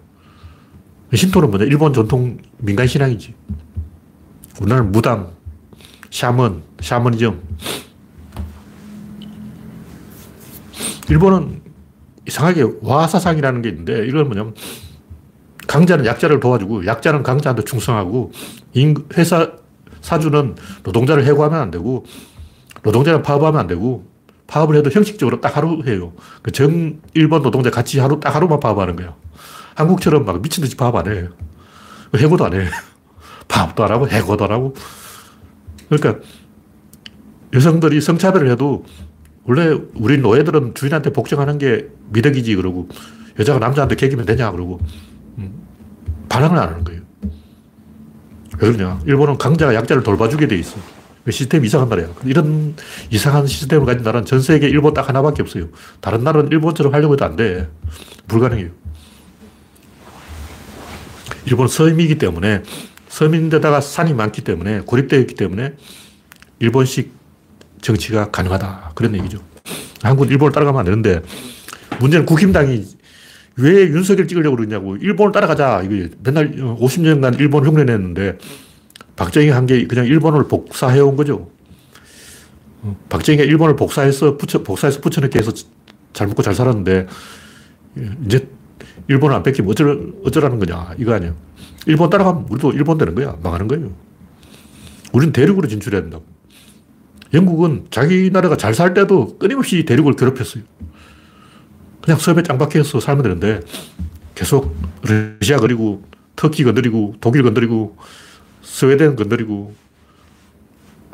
[1.13, 3.33] 신토는 뭐냐, 일본 전통 민간 신앙이지.
[4.61, 5.31] 우리나라는 무당,
[6.11, 7.41] 샤먼, 샤머니즘.
[11.09, 11.61] 일본은
[12.27, 14.53] 이상하게 와사상이라는 게 있는데 이건 뭐냐면
[15.69, 18.31] 강자는 약자를 도와주고 약자는 강자한테 충성하고
[19.15, 19.51] 회사
[20.01, 22.05] 사주는 노동자를 해고하면 안 되고
[22.81, 24.03] 노동자는 파업하면 안 되고
[24.47, 26.13] 파업을 해도 형식적으로 딱 하루 해요.
[26.41, 29.15] 그전 일본 노동자 같이 하루 딱 하루만 파업하는 거야.
[29.75, 31.27] 한국처럼 막 미친 듯이 파업 안 해.
[32.17, 32.65] 해고도 안 해.
[33.47, 34.73] 파업도 안 하고 해고도 안 하고.
[35.87, 36.19] 그러니까
[37.53, 38.85] 여성들이 성차별을 해도
[39.43, 42.89] 원래 우리 노예들은 주인한테 복종하는 게 미덕이지 그러고
[43.37, 45.08] 여자가 남자한테 개기면 되냐 그러고 음,
[46.29, 47.01] 반항을 안 하는 거예요.
[48.61, 49.01] 왜 그러냐?
[49.05, 50.77] 일본은 강자가 약자를 돌봐주게 돼 있어.
[51.29, 52.07] 시스템이 이상한 나라야.
[52.25, 52.75] 이런
[53.09, 55.69] 이상한 시스템을 가진 나라는 전 세계 일본 딱 하나밖에 없어요.
[56.01, 57.69] 다른 나라는 일본처럼 하려고 해도 안 돼.
[58.27, 58.69] 불가능해요.
[61.45, 62.63] 일본은 섬이기 때문에
[63.09, 65.73] 섬인데다가 산이 많기 때문에 고립되어 있기 때문에
[66.59, 67.13] 일본식
[67.81, 68.91] 정치가 가능하다.
[68.95, 69.39] 그런 얘기죠.
[70.01, 71.21] 한국은 일본을 따라가면 안 되는데
[71.99, 72.85] 문제는 국힘당이
[73.59, 74.95] 왜 윤석열 찍으려고 그러냐고.
[74.95, 75.81] 일본을 따라가자.
[75.83, 78.37] 이거 맨날 50년간 일본 흉내냈는데
[79.15, 81.49] 박정희 한 게 그냥 일본을 복사해 온 거죠.
[83.09, 85.51] 박정희가 일본을 복사해서 붙여, 복사해서 붙여넣기 해서
[86.13, 87.07] 잘 먹고 잘 살았는데
[88.25, 88.47] 이제
[89.09, 90.93] 일본을 안 뺏기면 어쩔, 어쩌라는 거냐.
[90.97, 91.33] 이거 아니야.
[91.85, 93.35] 일본 따라가면 우리도 일본 되는 거야.
[93.43, 93.91] 망하는 거예요.
[95.11, 96.23] 우리는 대륙으로 진출해야 된다고.
[97.33, 100.63] 영국은 자기 나라가 잘 살 때도 끊임없이 대륙을 괴롭혔어요.
[102.01, 103.61] 그냥 섬에 짱박혀서 살면 되는데
[104.35, 106.03] 계속 러시아 건드리고
[106.35, 107.97] 터키 건드리고 독일 건드리고
[108.61, 109.75] 스웨덴 건드리고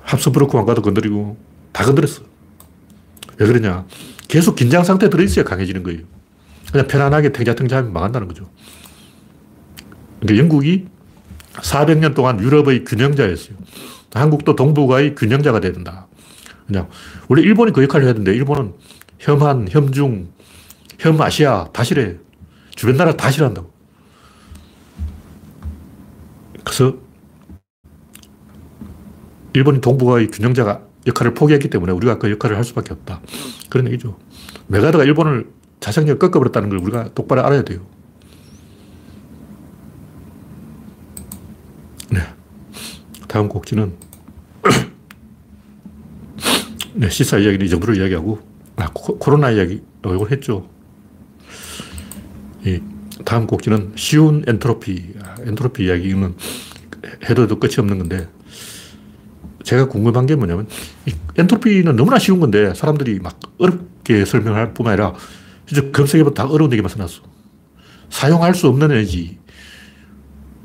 [0.04, 1.38] 합스부르크 왕가도 건드리고
[1.72, 2.24] 다 건드렸어.
[3.38, 3.86] 왜 그러냐.
[4.28, 6.02] 계속 긴장 상태에 들어있어야 강해지는 거예요.
[6.72, 8.50] 그냥 편안하게 탱자탱자 하면 망한다는 거죠.
[10.20, 10.88] 그러니까 영국이
[11.54, 13.56] 400년 동안 유럽의 균형자였어요.
[14.14, 16.08] 한국도 동북아의 균형자가 돼야 된다.
[16.68, 16.90] 그냥
[17.28, 18.74] 원래 일본이 그 역할을 해야 되는데 일본은
[19.20, 20.30] 혐한, 혐중,
[21.00, 22.18] 혐아시아 다 싫어해.
[22.76, 23.74] 주변 나라 다 싫어한다고.
[26.64, 26.98] 그래서
[29.54, 33.22] 일본이 동북아의 균형자가 역할을 포기했기 때문에 우리가 그 역할을 할 수밖에 없다.
[33.70, 34.18] 그런 얘기죠.
[34.68, 37.86] 맥아더가 일본을 자생력 꺾어버렸다는 걸 우리가 똑바로 알아야 돼요.
[42.12, 42.20] 네.
[43.28, 43.94] 다음 꼭지는
[46.96, 48.40] 네, 시사 이야기는 이 정도로 이야기하고
[48.78, 50.68] 아, 코, 로나 이야기 어, 이걸 했죠.
[52.66, 52.82] 이
[53.24, 55.14] 다음 꼭지는 쉬운 엔트로피.
[55.24, 56.36] 아, 엔트로피 이야기는
[57.30, 58.28] 해도 해도 끝이 없는 건데
[59.64, 60.68] 제가 궁금한 게 뭐냐면
[61.38, 65.14] 엔트로피는 너무나 쉬운 건데 사람들이 막 어렵게 설명할 뿐만 아니라
[65.68, 67.22] 진짜 검색해보면 다 어려운 얘기만 써놨어.
[68.10, 69.38] 사용할 수 없는 에너지.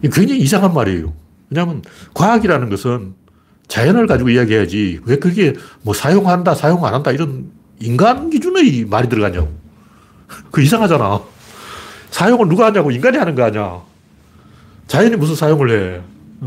[0.03, 1.13] 굉장히 이상한 말이에요.
[1.51, 1.83] 왜냐하면
[2.15, 3.15] 과학이라는 것은
[3.69, 9.49] 자연을 가지고 이야기해야지 왜 그게 뭐 사용한다, 사용 안 한다 이런 인간 기준의 말이 들어가냐고.
[10.51, 11.21] 그 이상하잖아.
[12.11, 13.81] 사용을 누가 하냐고 인간이 하는 거 아니야.
[14.87, 16.01] 자연이 무슨 사용을 해.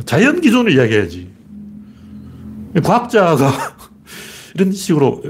[0.05, 1.31] 자연 기준을 이야기해야지.
[2.83, 3.75] 과학자가
[4.55, 5.21] 이런 식으로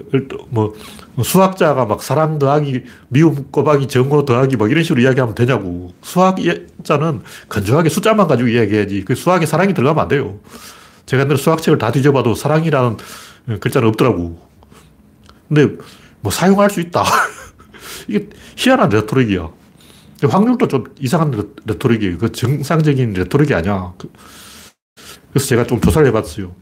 [0.50, 0.74] 뭐
[1.22, 5.94] 수학자가 막 사랑 더하기 미움 꼬박이 정오 더하기 막 이런 식으로 이야기하면 되냐고.
[6.02, 9.06] 수학자는 건조하게 숫자만 가지고 이야기해야지.
[9.06, 10.40] 그 수학에 사랑이 들어가면 안 돼요.
[11.06, 12.98] 제가 늘 수학책을 다 뒤져봐도 사랑이라는
[13.60, 14.42] 글자는 없더라고.
[15.48, 15.76] 근데
[16.22, 17.04] 뭐 사용할 수 있다.
[18.08, 19.50] 이게 희한한 레토릭이야.
[20.28, 21.32] 확률도 좀 이상한
[21.66, 22.18] 레토릭이에요.
[22.18, 23.94] 그 정상적인 레토릭이 아니야.
[23.98, 24.12] 그
[25.32, 26.56] 그래서 제가 좀 조사를 해봤어요.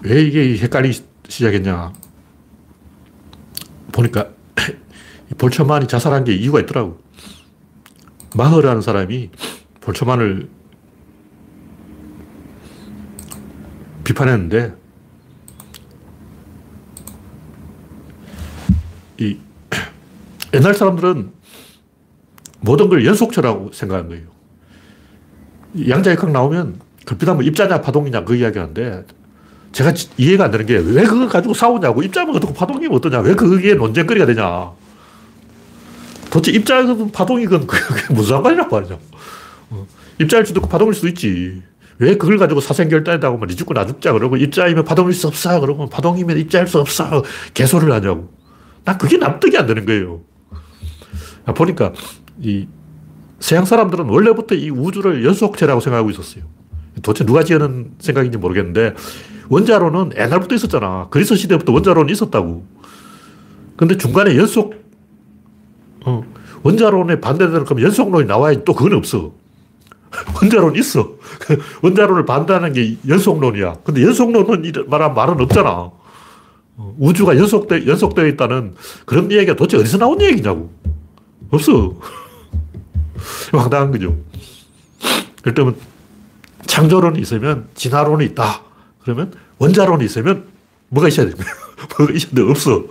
[0.00, 1.92] 왜 이게 헷갈리기 시작했냐.
[3.92, 4.30] 보니까
[5.38, 7.00] 볼츠만이 자살한 게 이유가 있더라고.
[8.34, 9.30] 마흐라는 사람이
[9.80, 10.48] 볼츠만을
[14.04, 14.74] 비판했는데
[19.18, 19.38] 이
[20.54, 21.41] 옛날 사람들은
[22.62, 24.24] 모든 걸 연속체라고 생각한 거예요.
[25.88, 29.04] 양자역학 나오면 급비하면 입자냐 파동이냐 그 이야기 하는데
[29.72, 32.02] 제가 이해가 안 되는 게 왜 그걸 가지고 싸우냐고.
[32.02, 33.20] 입자면 어떻고 파동이면 어떠냐.
[33.20, 34.70] 왜 그게 논쟁거리가 되냐.
[36.30, 38.98] 도대체 입자건 파동이건 그게 무슨 상관이란 말이냐.
[39.70, 39.86] 어.
[40.20, 41.62] 입자일 수도 있고 파동일 수도 있지.
[41.98, 45.60] 왜 그걸 가지고 사생결단이라고 뭐, 니 죽고 나 죽자 그러고 입자이면 파동일 수 없어.
[45.60, 47.22] 그러고 파동이면 입자일 수 없어.
[47.54, 48.32] 개소를 하냐고.
[48.84, 50.20] 난 그게 납득이 안 되는 거예요.
[51.44, 51.92] 아, 보니까
[52.40, 52.66] 이
[53.40, 56.44] 서양 사람들은 원래부터 이 우주를 연속체라고 생각하고 있었어요.
[57.02, 58.94] 도대체 누가 지어낸 생각인지 모르겠는데
[59.48, 61.08] 원자로는 옛날부터 있었잖아.
[61.10, 62.64] 그리스 시대부터 원자로는 있었다고.
[63.76, 64.74] 근데 중간에 연속,
[66.04, 66.24] 어,
[66.62, 69.32] 원자론에 반대되는 그럼 연속론이 나와야 또 그건 없어.
[70.40, 71.12] 원자론 있어.
[71.82, 73.78] 원자론을 반대하는 게 연속론이야.
[73.84, 75.90] 근데 연속론은 말한 말은 없잖아.
[76.76, 80.70] 어, 우주가 연속되, 연속되어 있다는 그런 얘기가 도대체 어디서 나온 얘기냐고.
[81.50, 81.94] 없어.
[83.52, 84.16] 황당한 거죠.
[85.42, 85.76] 그렇다면
[86.66, 88.62] 창조론이 있으면 진화론이 있다.
[89.02, 90.46] 그러면 원자론이 있으면
[90.88, 91.40] 뭐가 있어야 됩니
[91.96, 92.42] 뭐가 있어야 돼?
[92.42, 92.84] 없어.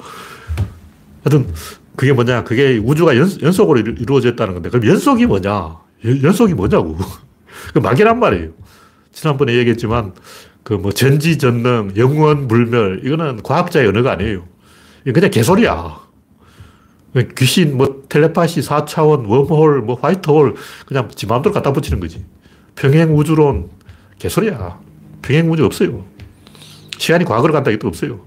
[1.24, 1.54] 하여튼
[1.96, 2.44] 그게 뭐냐.
[2.44, 5.78] 그게 우주가 연, 연속으로 이루어졌다는 건데 그럼 연속이 뭐냐.
[6.24, 6.98] 연속이 뭐냐고.
[7.74, 8.50] 그 막이란 말이에요.
[9.12, 10.14] 지난번에 얘기했지만
[10.64, 14.46] 그 뭐 전지 전능, 영원 불멸 이거는 과학자의 언어가 아니에요.
[15.04, 16.00] 그냥 개소리야.
[17.36, 22.24] 귀신, 뭐 텔레파시, 4차원, 웜홀, 뭐 화이트홀 그냥 지 마음대로 갖다 붙이는 거지.
[22.76, 23.70] 평행 우주론
[24.18, 24.80] 개소리야.
[25.22, 26.06] 평행 우주 없어요.
[26.98, 28.22] 시간이 과거로 간다 이것도 없어요.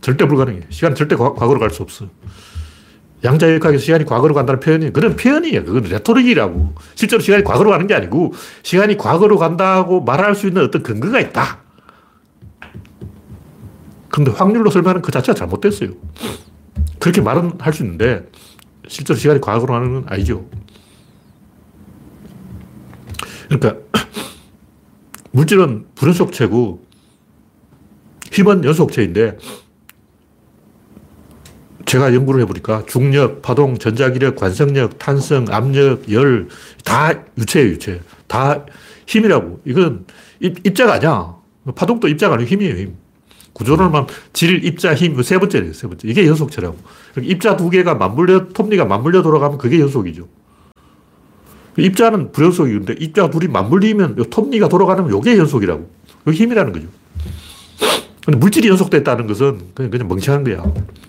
[0.00, 0.62] 절대 불가능해.
[0.70, 2.06] 시간 절대 과, 거로 갈 수 없어.
[3.22, 5.64] 양자역학에서 시간이 과거로 간다는 표현이 그런 표현이에요.
[5.64, 6.74] 그건 레토릭이라고.
[6.94, 11.60] 실제로 시간이 과거로 가는 게 아니고 시간이 과거로 간다고 말할 수 있는 어떤 근거가 있다.
[14.10, 15.90] 근데 확률로 설명하는 그 자체가 잘못됐어요.
[16.98, 18.26] 그렇게 말은 할 수 있는데
[18.88, 20.48] 실제로 시간이 과거로 가는 건 아니죠.
[23.48, 23.76] 그러니까
[25.32, 26.84] 물질은 불연속체고
[28.32, 29.38] 힘은 연속체인데
[31.86, 36.48] 제가 연구를 해보니까 중력, 파동, 전자기력, 관성력, 탄성, 압력, 열,
[36.84, 38.00] 다 유체예요, 유체.
[38.26, 38.64] 다
[39.06, 39.60] 힘이라고.
[39.64, 40.06] 이건
[40.40, 41.36] 입, 자가 아니야.
[41.76, 42.96] 파동도 입자가 아니고 힘이에요, 힘.
[43.54, 46.06] 구조론만 질, 입자, 힘, 세 번째예요, 세 번째.
[46.08, 46.76] 이게 연속체라고.
[47.22, 50.28] 입자 두 개가 맞물려, 톱니가 맞물려 돌아가면 그게 연속이죠.
[51.78, 55.90] 입자는 불연속이데 입자 둘이 맞물리면 톱니가 돌아가는 이게 연속이라고.
[56.26, 56.86] 이게 힘이라는 거죠.
[58.24, 60.64] 근데 물질이 연속됐다는 것은 그냥, 그냥 멍청한 거야.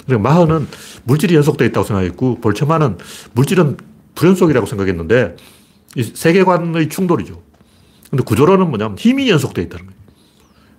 [0.05, 0.67] 그러니까 마흔은
[1.05, 2.97] 물질이 연속되어 있다고 생각했고, 볼츠만은
[3.33, 3.77] 물질은
[4.15, 5.35] 불연속이라고 생각했는데
[5.95, 7.41] 이 세계관의 충돌이죠.
[8.09, 9.94] 근데 구조론은 뭐냐면 힘이 연속되어 있다는 거예요.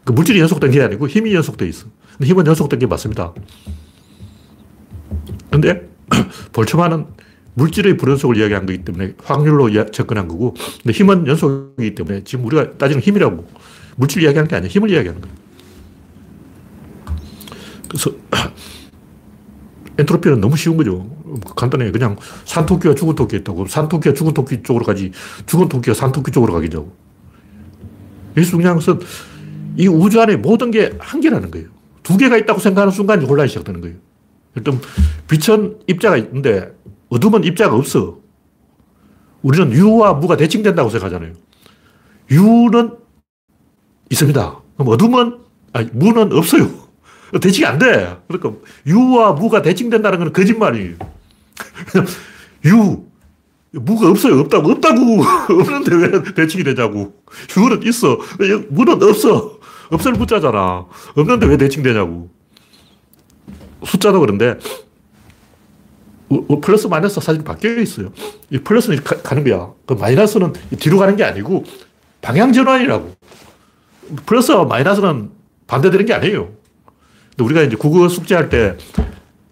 [0.07, 1.89] 그 물질이 연속된 게 아니고 힘이 연속되어 있어.
[2.17, 3.35] 근데 힘은 연속된 게 맞습니다.
[5.51, 5.91] 근데
[6.55, 7.07] 볼츠만은
[7.55, 13.03] 물질의 불연속을 이야기한 거기 때문에 확률로 접근한 거고, 근데 힘은 연속이기 때문에 지금 우리가 따지는
[13.03, 13.49] 힘이라고
[13.97, 14.69] 물질 이야기하는 게 아니야.
[14.69, 15.37] 힘을 이야기하는 거예요.
[17.89, 18.13] 그래서
[19.99, 21.11] 엔트로피는 너무 쉬운 거죠.
[21.57, 21.91] 간단해.
[21.91, 23.67] 그냥 산토끼와 죽은 토끼 있다고.
[23.67, 25.11] 산토끼가 죽은 토끼 쪽으로 가지,
[25.47, 26.95] 죽은 토끼가 산토끼 쪽으로 가겠냐고.
[28.37, 29.01] 여기서 중요한 것은
[29.77, 31.69] 이 우주 안에 모든 게 한 개라는 거예요.
[32.03, 33.97] 두 개가 있다고 생각하는 순간 혼란이 시작되는 거예요.
[34.55, 34.81] 일단
[35.29, 36.73] 빛은 입자가 있는데
[37.09, 38.19] 어둠은 입자가 없어.
[39.43, 41.33] 우리는 유와 무가 대칭된다고 생각하잖아요.
[42.31, 42.97] 유는
[44.11, 44.61] 있습니다.
[44.77, 45.39] 그럼 어둠은,
[45.73, 46.69] 아니, 무는 없어요.
[47.41, 48.17] 대칭이 안 돼.
[48.29, 48.53] 그러니까
[48.87, 50.95] 유와 무가 대칭된다는 건 거짓말이에요.
[52.67, 53.05] 유,
[53.73, 54.41] 무가 없어요.
[54.41, 54.71] 없다고.
[54.73, 55.23] 없다고.
[55.51, 57.15] 없는데 왜 대칭이 되냐고.
[57.57, 58.19] 유는 있어.
[58.71, 59.56] 무는 없어.
[59.91, 60.87] 없을 무자잖아.
[61.17, 62.29] 없는데 왜 대칭되냐고.
[63.85, 64.57] 숫자도 그런데
[66.61, 68.13] 플러스 마이너스 사실 바뀌어 있어요.
[68.51, 69.73] 이 플러스는 가, 가는 거야.
[69.87, 71.65] 그 마이너스는 뒤로 가는 게 아니고
[72.21, 73.15] 방향 전환이라고.
[74.27, 75.31] 플러스와 마이너스는
[75.67, 76.53] 반대되는 게 아니에요.
[77.31, 78.77] 근데 우리가 이제 국어 숙제할 때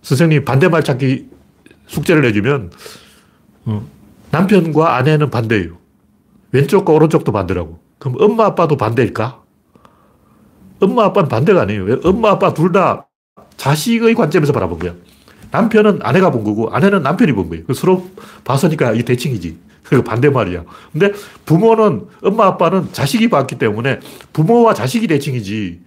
[0.02, 1.28] 선생님이 반대말 찾기
[1.86, 2.72] 숙제를 내주면
[3.66, 3.86] 어,
[4.30, 5.76] 남편과 아내는 반대예요.
[6.52, 7.78] 왼쪽과 오른쪽도 반대라고.
[7.98, 9.42] 그럼 엄마 아빠도 반대일까?
[10.80, 12.00] 엄마 아빠는 반대가 아니에요.
[12.04, 13.06] 엄마 아빠 둘 다
[13.56, 14.94] 자식의 관점에서 바라본 거야.
[15.50, 17.64] 남편은 아내가 본 거고 아내는 남편이 본 거예요.
[17.74, 18.08] 서로
[18.44, 19.56] 봤으니까 이게 대칭이지.
[19.84, 20.64] 그 반대 말이야.
[20.92, 21.12] 근데
[21.44, 24.00] 부모는 엄마 아빠는 자식이 봤기 때문에
[24.32, 25.80] 부모와 자식이 대칭이지.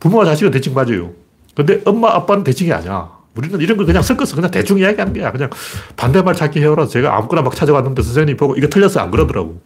[0.00, 1.12] 부모와 자식은 대칭 맞아요.
[1.54, 3.08] 근데 엄마 아빠는 대칭이 아니야.
[3.34, 5.32] 우리는 이런 걸 그냥 섞어서 그냥 대충 이야기하는 거야.
[5.32, 5.48] 그냥
[5.96, 6.86] 반대말 찾기 해오라.
[6.86, 9.00] 제가 아무거나 막 찾아왔는데 선생님 보고 이거 틀렸어.
[9.00, 9.58] 안 그러더라고.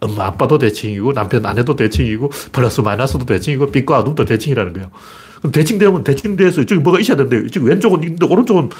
[0.00, 4.90] 엄마 아빠도 대칭이고 남편 아내도 대칭이고 플러스 마이너스도 대칭이고 빛과 어둠도 대칭이라는 거예요.
[5.38, 8.70] 그럼 대칭되면 대칭돼서 이쪽에 뭐가 있어야 되는데 이쪽 왼쪽은 있는데 오른쪽은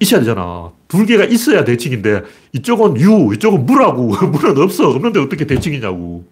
[0.00, 0.70] 있어야 되잖아.
[0.88, 4.08] 두 개가 있어야 대칭인데 이쪽은 유, 이쪽은 무라고.
[4.26, 4.90] 무는 없어.
[4.90, 6.24] 없는데 어떻게 대칭이냐고.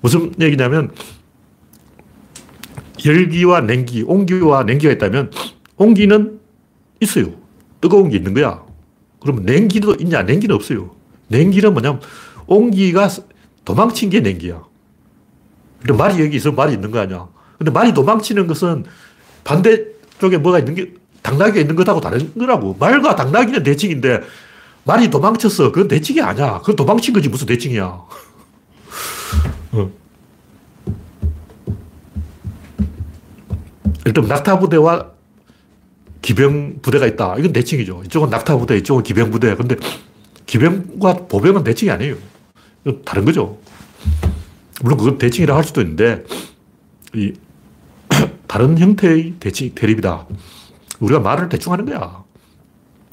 [0.00, 0.90] 무슨 얘기냐면
[3.04, 5.30] 열기와 냉기, 온기와 냉기가 있다면
[5.76, 6.38] 온기는
[7.00, 7.32] 있어요.
[7.80, 8.62] 뜨거운 게 있는 거야.
[9.20, 10.22] 그러면 냉기도 있냐?
[10.22, 10.90] 냉기는 없어요.
[11.28, 12.00] 냉기는 뭐냐면
[12.46, 13.08] 온기가
[13.64, 14.62] 도망친 게 냉기야.
[15.80, 17.28] 근데 말이 여기 있으면 말이 있는 거 아니야.
[17.58, 18.84] 근데 말이 도망치는 것은
[19.44, 22.76] 반대쪽에 뭐가 있는 게 당나귀가 있는 것하고 다른 거라고.
[22.78, 24.20] 말과 당나귀는 대칭인데
[24.84, 25.72] 말이 도망쳤어.
[25.72, 26.58] 그건 대칭이 아니야.
[26.58, 27.84] 그건 도망친 거지 무슨 대칭이야.
[29.72, 29.90] 어.
[34.06, 35.10] 일단 낙타 부대와
[36.20, 37.36] 기병 부대가 있다.
[37.38, 38.02] 이건 대칭이죠.
[38.06, 39.54] 이쪽은 낙타 부대, 이쪽은 기병 부대.
[39.54, 39.76] 근데
[40.46, 42.16] 기병과 보병은 대칭이 아니에요.
[43.04, 43.58] 다른 거죠.
[44.82, 46.24] 물론 그건 대칭이라고 할 수도 있는데,
[47.14, 47.32] 이,
[48.46, 50.26] 다른 형태의 대칭, 대립이다.
[51.00, 52.24] 우리가 말을 대충 하는 거야.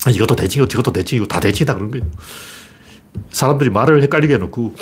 [0.10, 2.06] 이것도 대칭이고 저것도 대칭이고 다 대칭이다 그런 거예요.
[3.30, 4.76] 사람들이 말을 헷갈리게 해놓고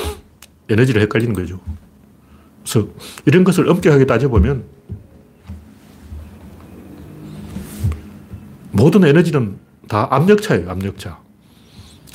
[0.70, 1.60] 에너지를 헷갈리는 거죠.
[2.64, 2.88] 그래서
[3.26, 4.64] 이런 것을 엄격하게 따져보면
[8.72, 11.20] 모든 에너지는 다 압력차예요, 압력차.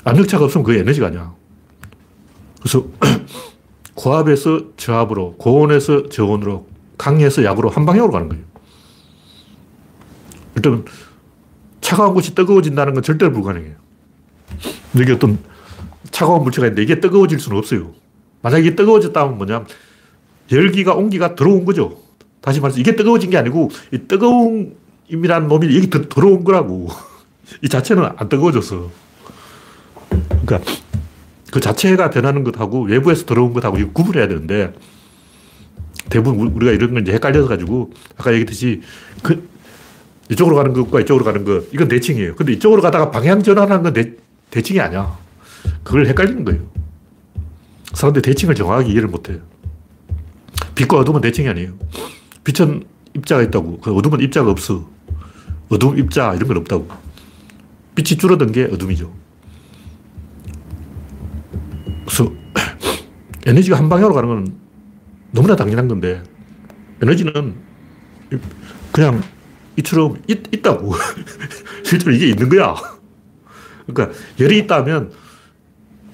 [0.04, 1.34] 압력차가 없으면 그 에너지가 아니야.
[2.64, 2.86] 그래서
[3.94, 8.42] 고압에서 저압으로, 고온에서 저온으로, 강에서 약으로 한 방향으로 가는 거예요.
[10.56, 10.84] 일단
[11.82, 13.74] 차가운 곳이 뜨거워진다는 건 절대로 불가능해요.
[14.98, 15.38] 여기 어떤
[16.10, 17.92] 차가운 물체가 있는데 이게 뜨거워질 수는 없어요.
[18.40, 19.64] 만약 이게 뜨거워졌다면 뭐냐
[20.50, 21.98] 열기가 온기가 들어온 거죠.
[22.40, 26.88] 다시 말해서 이게 뜨거워진 게 아니고 이 뜨거움이라는 놈이 여기 들, 들어온 거라고.
[27.62, 28.90] 이 자체는 안 뜨거워졌어.
[30.08, 30.60] 그러니까
[31.54, 34.74] 그 자체가 변하는 것하고 외부에서 들어온 것하고 이거 구분해야 되는데
[36.10, 38.82] 대부분 우리가 이런 걸 이제 헷갈려서 가지고 아까 얘기했듯이
[39.22, 39.48] 그
[40.28, 42.34] 이쪽으로 가는 것과 이쪽으로 가는 것, 이건 대칭이에요.
[42.34, 44.14] 근데 이쪽으로 가다가 방향 전환하는 건 대,
[44.50, 45.16] 대칭이 아니야.
[45.84, 46.62] 그걸 헷갈리는 거예요.
[47.92, 49.38] 사람들이 대칭을 정확하게 이해를 못 해요.
[50.74, 51.74] 빛과 어둠은 대칭이 아니에요.
[52.42, 52.82] 빛은
[53.14, 53.78] 입자가 있다고.
[53.78, 54.90] 그 어둠은 입자가 없어.
[55.68, 56.88] 어둠, 입자, 이런 건 없다고.
[57.94, 59.23] 빛이 줄어든 게 어둠이죠.
[62.04, 62.32] 그래서
[63.46, 64.54] 에너지가 한 방향으로 가는 건
[65.32, 66.22] 너무나 당연한 건데,
[67.02, 67.54] 에너지는
[68.92, 69.22] 그냥
[69.76, 70.94] 이처럼 있, 다고
[71.84, 72.74] 실제로 이게 있는 거야.
[73.86, 75.12] 그러니까 열이 있다면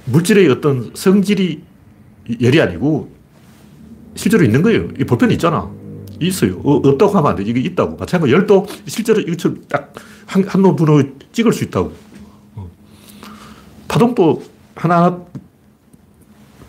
[0.06, 1.62] 물질의 어떤 성질이
[2.40, 3.12] 열이 아니고
[4.14, 4.88] 실제로 있는 거예요.
[4.98, 5.70] 이 볼펜이 있잖아.
[6.20, 6.60] 있어요.
[6.64, 7.42] 어, 없다고 하면 안 돼.
[7.44, 7.96] 이게 있다고.
[7.96, 9.92] 마찬가지로 열도 실제로 이것처럼 딱
[10.26, 11.92] 한, 한놈 분호 찍을 수 있다고.
[12.56, 12.70] 어.
[13.88, 14.42] 파동도
[14.74, 15.24] 하나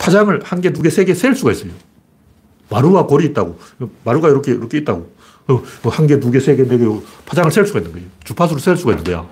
[0.02, 1.72] 파장을 한 개, 두 개, 세 개 셀 수가 있어요.
[2.70, 3.60] 마루와 골이 있다고.
[4.04, 5.12] 마루가 이렇게, 이렇게 있다고.
[5.48, 6.86] 어, 뭐한 개, 두 개, 세 개, 네 개,
[7.26, 8.08] 파장을 셀 수가 있는 거예요.
[8.24, 9.28] 주파수를 셀 수가 있는 거야.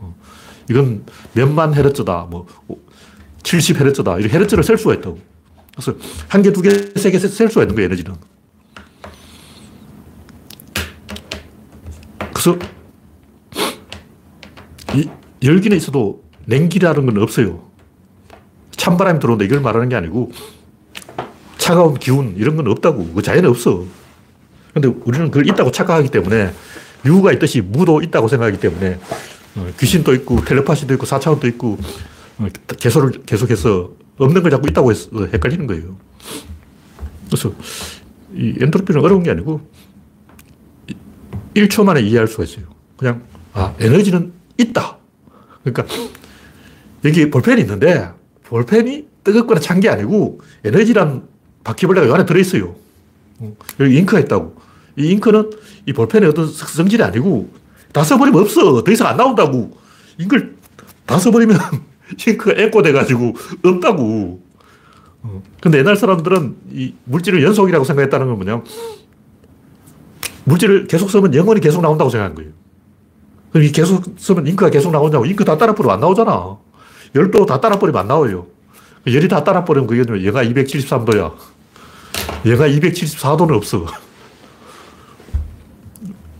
[0.00, 0.14] 어,
[0.68, 2.46] 이건 몇만 헤르츠다, 뭐,
[3.42, 4.18] 70 헤르츠다.
[4.18, 5.18] 이렇게 헤르츠를 셀 수가 있다고.
[5.74, 5.94] 그래서
[6.28, 8.14] 한 개, 두 개, 세 개 셀 수가 있는 거예요, 에너지는.
[12.32, 12.58] 그래서
[14.94, 15.08] 이
[15.42, 17.69] 열기는 있어도 냉기라는 건 없어요.
[18.80, 20.32] 찬바람이 들어온다 이걸 말하는 게 아니고
[21.58, 23.12] 차가운 기운 이런 건 없다고.
[23.12, 23.84] 그 자연에 없어.
[24.72, 26.50] 근데 우리는 그걸 있다고 착각하기 때문에
[27.04, 28.98] 유가 있듯이 무도 있다고 생각하기 때문에
[29.56, 31.76] 어, 귀신도 있고 텔레파시도 있고 사차원도 있고
[32.38, 32.46] 어,
[32.78, 35.96] 개소를 계속해서 없는 걸 자꾸 있다고 해서 헷갈리는 거예요.
[37.26, 37.52] 그래서
[38.34, 39.60] 이 엔트로피는 어려운 게 아니고
[41.54, 42.64] 1초 만에 이해할 수가 있어요.
[42.96, 43.22] 그냥
[43.52, 44.96] 아 에너지는 있다.
[45.62, 45.84] 그러니까
[47.04, 48.19] 여기 볼펜이 있는데
[48.50, 51.22] 볼펜이 뜨겁거나 찬 게 아니고 에너지란
[51.64, 52.74] 바퀴벌레가 이 안에 들어있어요.
[53.78, 54.56] 여기 잉크가 있다고.
[54.98, 55.50] 이 잉크는
[55.86, 57.48] 이 볼펜의 어떤 성질이 아니고
[57.92, 58.82] 다 써버리면 없어.
[58.82, 59.70] 더 이상 안 나온다고.
[60.18, 60.56] 잉크를
[61.06, 61.56] 다 써버리면
[62.26, 63.34] 잉크가 에코돼가지고
[63.64, 64.42] 없다고.
[65.60, 68.62] 근데 옛날 사람들은 이 물질을 연속이라고 생각했다는 건 뭐냐.
[70.44, 72.50] 물질을 계속 쓰면 영원히 계속 나온다고 생각한 거예요.
[73.52, 75.24] 그럼 이 계속 쓰면 잉크가 계속 나오냐고.
[75.26, 76.58] 잉크 다 따라 뿌리면 안 나오잖아.
[77.14, 78.46] 열도 다 따라 뿌리면 안 나와요.
[79.06, 81.32] 열이 다 따라 뿌리면 그게 영하 273도야.
[82.46, 83.86] 영하 274도는 없어.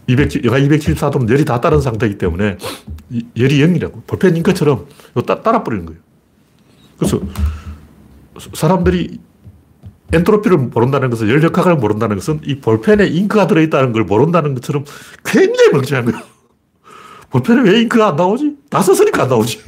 [0.06, 2.58] 200, 영하 274도는 열이 다 따른 상태이기 때문에
[3.36, 4.06] 열이 0이라고.
[4.06, 4.86] 볼펜 잉크처럼
[5.26, 6.00] 따, 따라 뿌리는 거예요.
[6.98, 7.20] 그래서
[8.54, 9.18] 사람들이
[10.12, 14.84] 엔트로피를 모른다는 것은 열역학을 모른다는 것은 이 볼펜에 잉크가 들어있다는 걸 모른다는 것처럼
[15.24, 16.20] 굉장히 멍청한 거예요.
[17.30, 18.56] 볼펜에 왜 잉크가 안 나오지?
[18.68, 19.62] 다 썼으니까 안 나오지.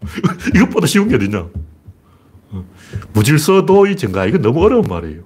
[0.54, 1.48] 이것보다 쉬운 게 어딨냐.
[3.12, 4.26] 무질서도의 증가.
[4.26, 5.22] 이건 너무 어려운 말이에요.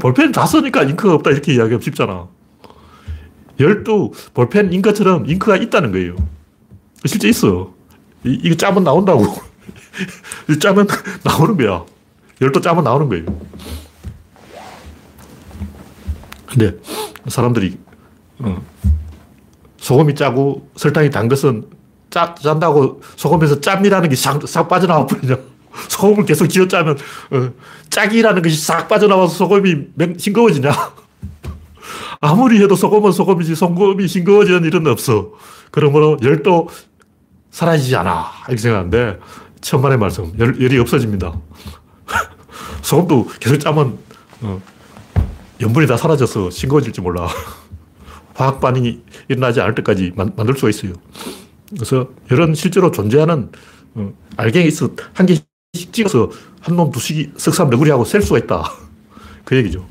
[0.00, 1.30] 볼펜 다 쓰니까 잉크가 없다.
[1.30, 2.28] 이렇게 이야기하면 쉽잖아.
[3.58, 6.16] 열도 볼펜 잉크처럼 잉크가 있다는 거예요.
[7.06, 7.74] 실제 있어.
[8.24, 9.24] 이, 이거 짜면 나온다고.
[10.60, 10.86] 짜면
[11.24, 11.84] 나오는 거야.
[12.40, 13.24] 열도 짜면 나오는 거예요.
[16.46, 16.76] 근데
[17.26, 17.78] 사람들이
[18.38, 18.62] 어,
[19.76, 21.66] 소금이 짜고 설탕이 단 것은
[22.10, 25.36] 짜, 짠다고 소금에서 짬이라는 게싹 빠져나와 버리냐.
[25.88, 26.96] 소금을 계속 지어 짜면
[27.30, 27.50] 어,
[27.90, 30.70] 짝이라는 것이 싹 빠져나와서 소금이 맹, 싱거워지냐.
[32.20, 35.32] 아무리 해도 소금은 소금이지 소금이 싱거워지는 일은 없어.
[35.70, 36.68] 그러므로 열도
[37.50, 38.26] 사라지지 않아.
[38.48, 39.20] 이렇게 생각하는데
[39.60, 40.32] 천만의 말씀.
[40.38, 41.32] 열, 열이 없어집니다.
[42.82, 43.98] 소금도 계속 짜면
[44.40, 44.60] 어,
[45.60, 47.28] 염분이 다 사라져서 싱거워질지 몰라.
[48.34, 50.92] 화학 반응이 일어나지 않을 때까지 만, 만들 수가 있어요.
[51.70, 53.50] 그래서 열은 실제로 존재하는
[53.94, 55.44] 어, 알갱이 있어 한 개씩
[55.92, 58.62] 찍어서 한 놈 두씩 석삼 너구리하고 셀 수가 있다.
[59.44, 59.86] 그 얘기죠.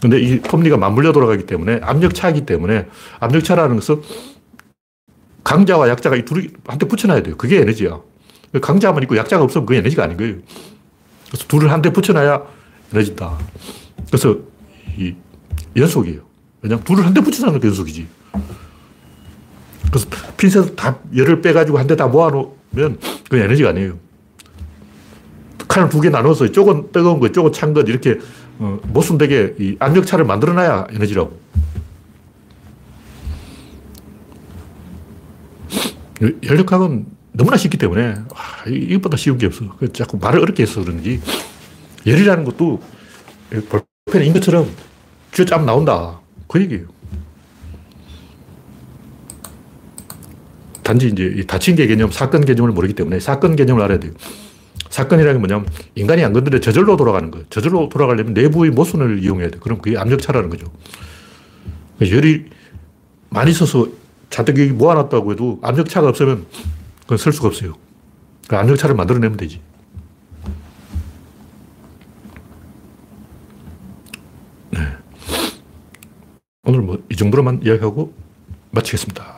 [0.00, 2.86] 근데 이 톱니가 맞물려 돌아가기 때문에 압력차이기 때문에
[3.20, 4.02] 압력차라는 것은
[5.44, 7.36] 강자와 약자가 이 둘이 한테 붙여놔야 돼요.
[7.36, 8.00] 그게 에너지야.
[8.60, 10.36] 강자만 있고 약자가 없으면 그게 에너지가 아닌 거예요.
[11.28, 12.42] 그래서 둘을 한테 붙여놔야
[12.94, 13.38] 에너지다.
[14.08, 14.36] 그래서
[14.98, 15.14] 이
[15.76, 16.20] 연속이에요.
[16.62, 18.06] 왜냐면 둘을 한 대 붙여놓는 게 연속이지.
[19.90, 20.06] 그래서
[20.36, 23.98] 핀셋 다 열을 빼가지고 한 대 다 모아놓으면 그건 에너지가 아니에요.
[25.68, 28.18] 칼을 두 개 나눠서 이쪽은 뜨거운 거, 이쪽은 찬 것, 이렇게
[28.58, 31.38] 어, 모순되게 이 압력차를 만들어놔야 에너지라고.
[36.44, 39.64] 열력학은 너무나 쉽기 때문에 와, 이것보다 쉬운 게 없어.
[39.92, 41.20] 자꾸 말을 어렵게 해서 그런지
[42.06, 42.80] 열이라는 것도
[44.06, 44.70] 볼펜 인 것처럼
[45.32, 46.20] 쥐어짜면 나온다.
[46.48, 46.86] 그 얘기예요.
[50.86, 54.12] 단지 이제 다친 개 개념, 사건 개념을 모르기 때문에 사건 개념을 알아야 돼요.
[54.88, 57.44] 사건이라는 게 뭐냐면 인간이 안 건드려 저절로 돌아가는 거예요.
[57.50, 59.58] 저절로 돌아가려면 내부의 모순을 이용해야 돼.
[59.58, 60.66] 그럼 그게 압력차라는 거죠.
[62.00, 62.44] 열이
[63.30, 63.88] 많이 써서
[64.30, 66.46] 잔뜩 여기 모아놨다고 해도 압력차가 없으면
[67.02, 67.74] 그건 쓸 수가 없어요.
[68.46, 69.60] 그 압력차를 만들어내면 되지.
[74.70, 74.80] 네.
[76.62, 78.14] 오늘 뭐 이 정도로만 이야기하고
[78.70, 79.35] 마치겠습니다.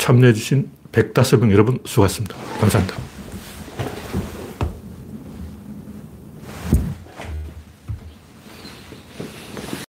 [0.00, 0.06] 네.
[0.06, 2.36] 참여해주신 105명 여러분 수고하셨습니다.
[2.60, 3.09] 감사합니다.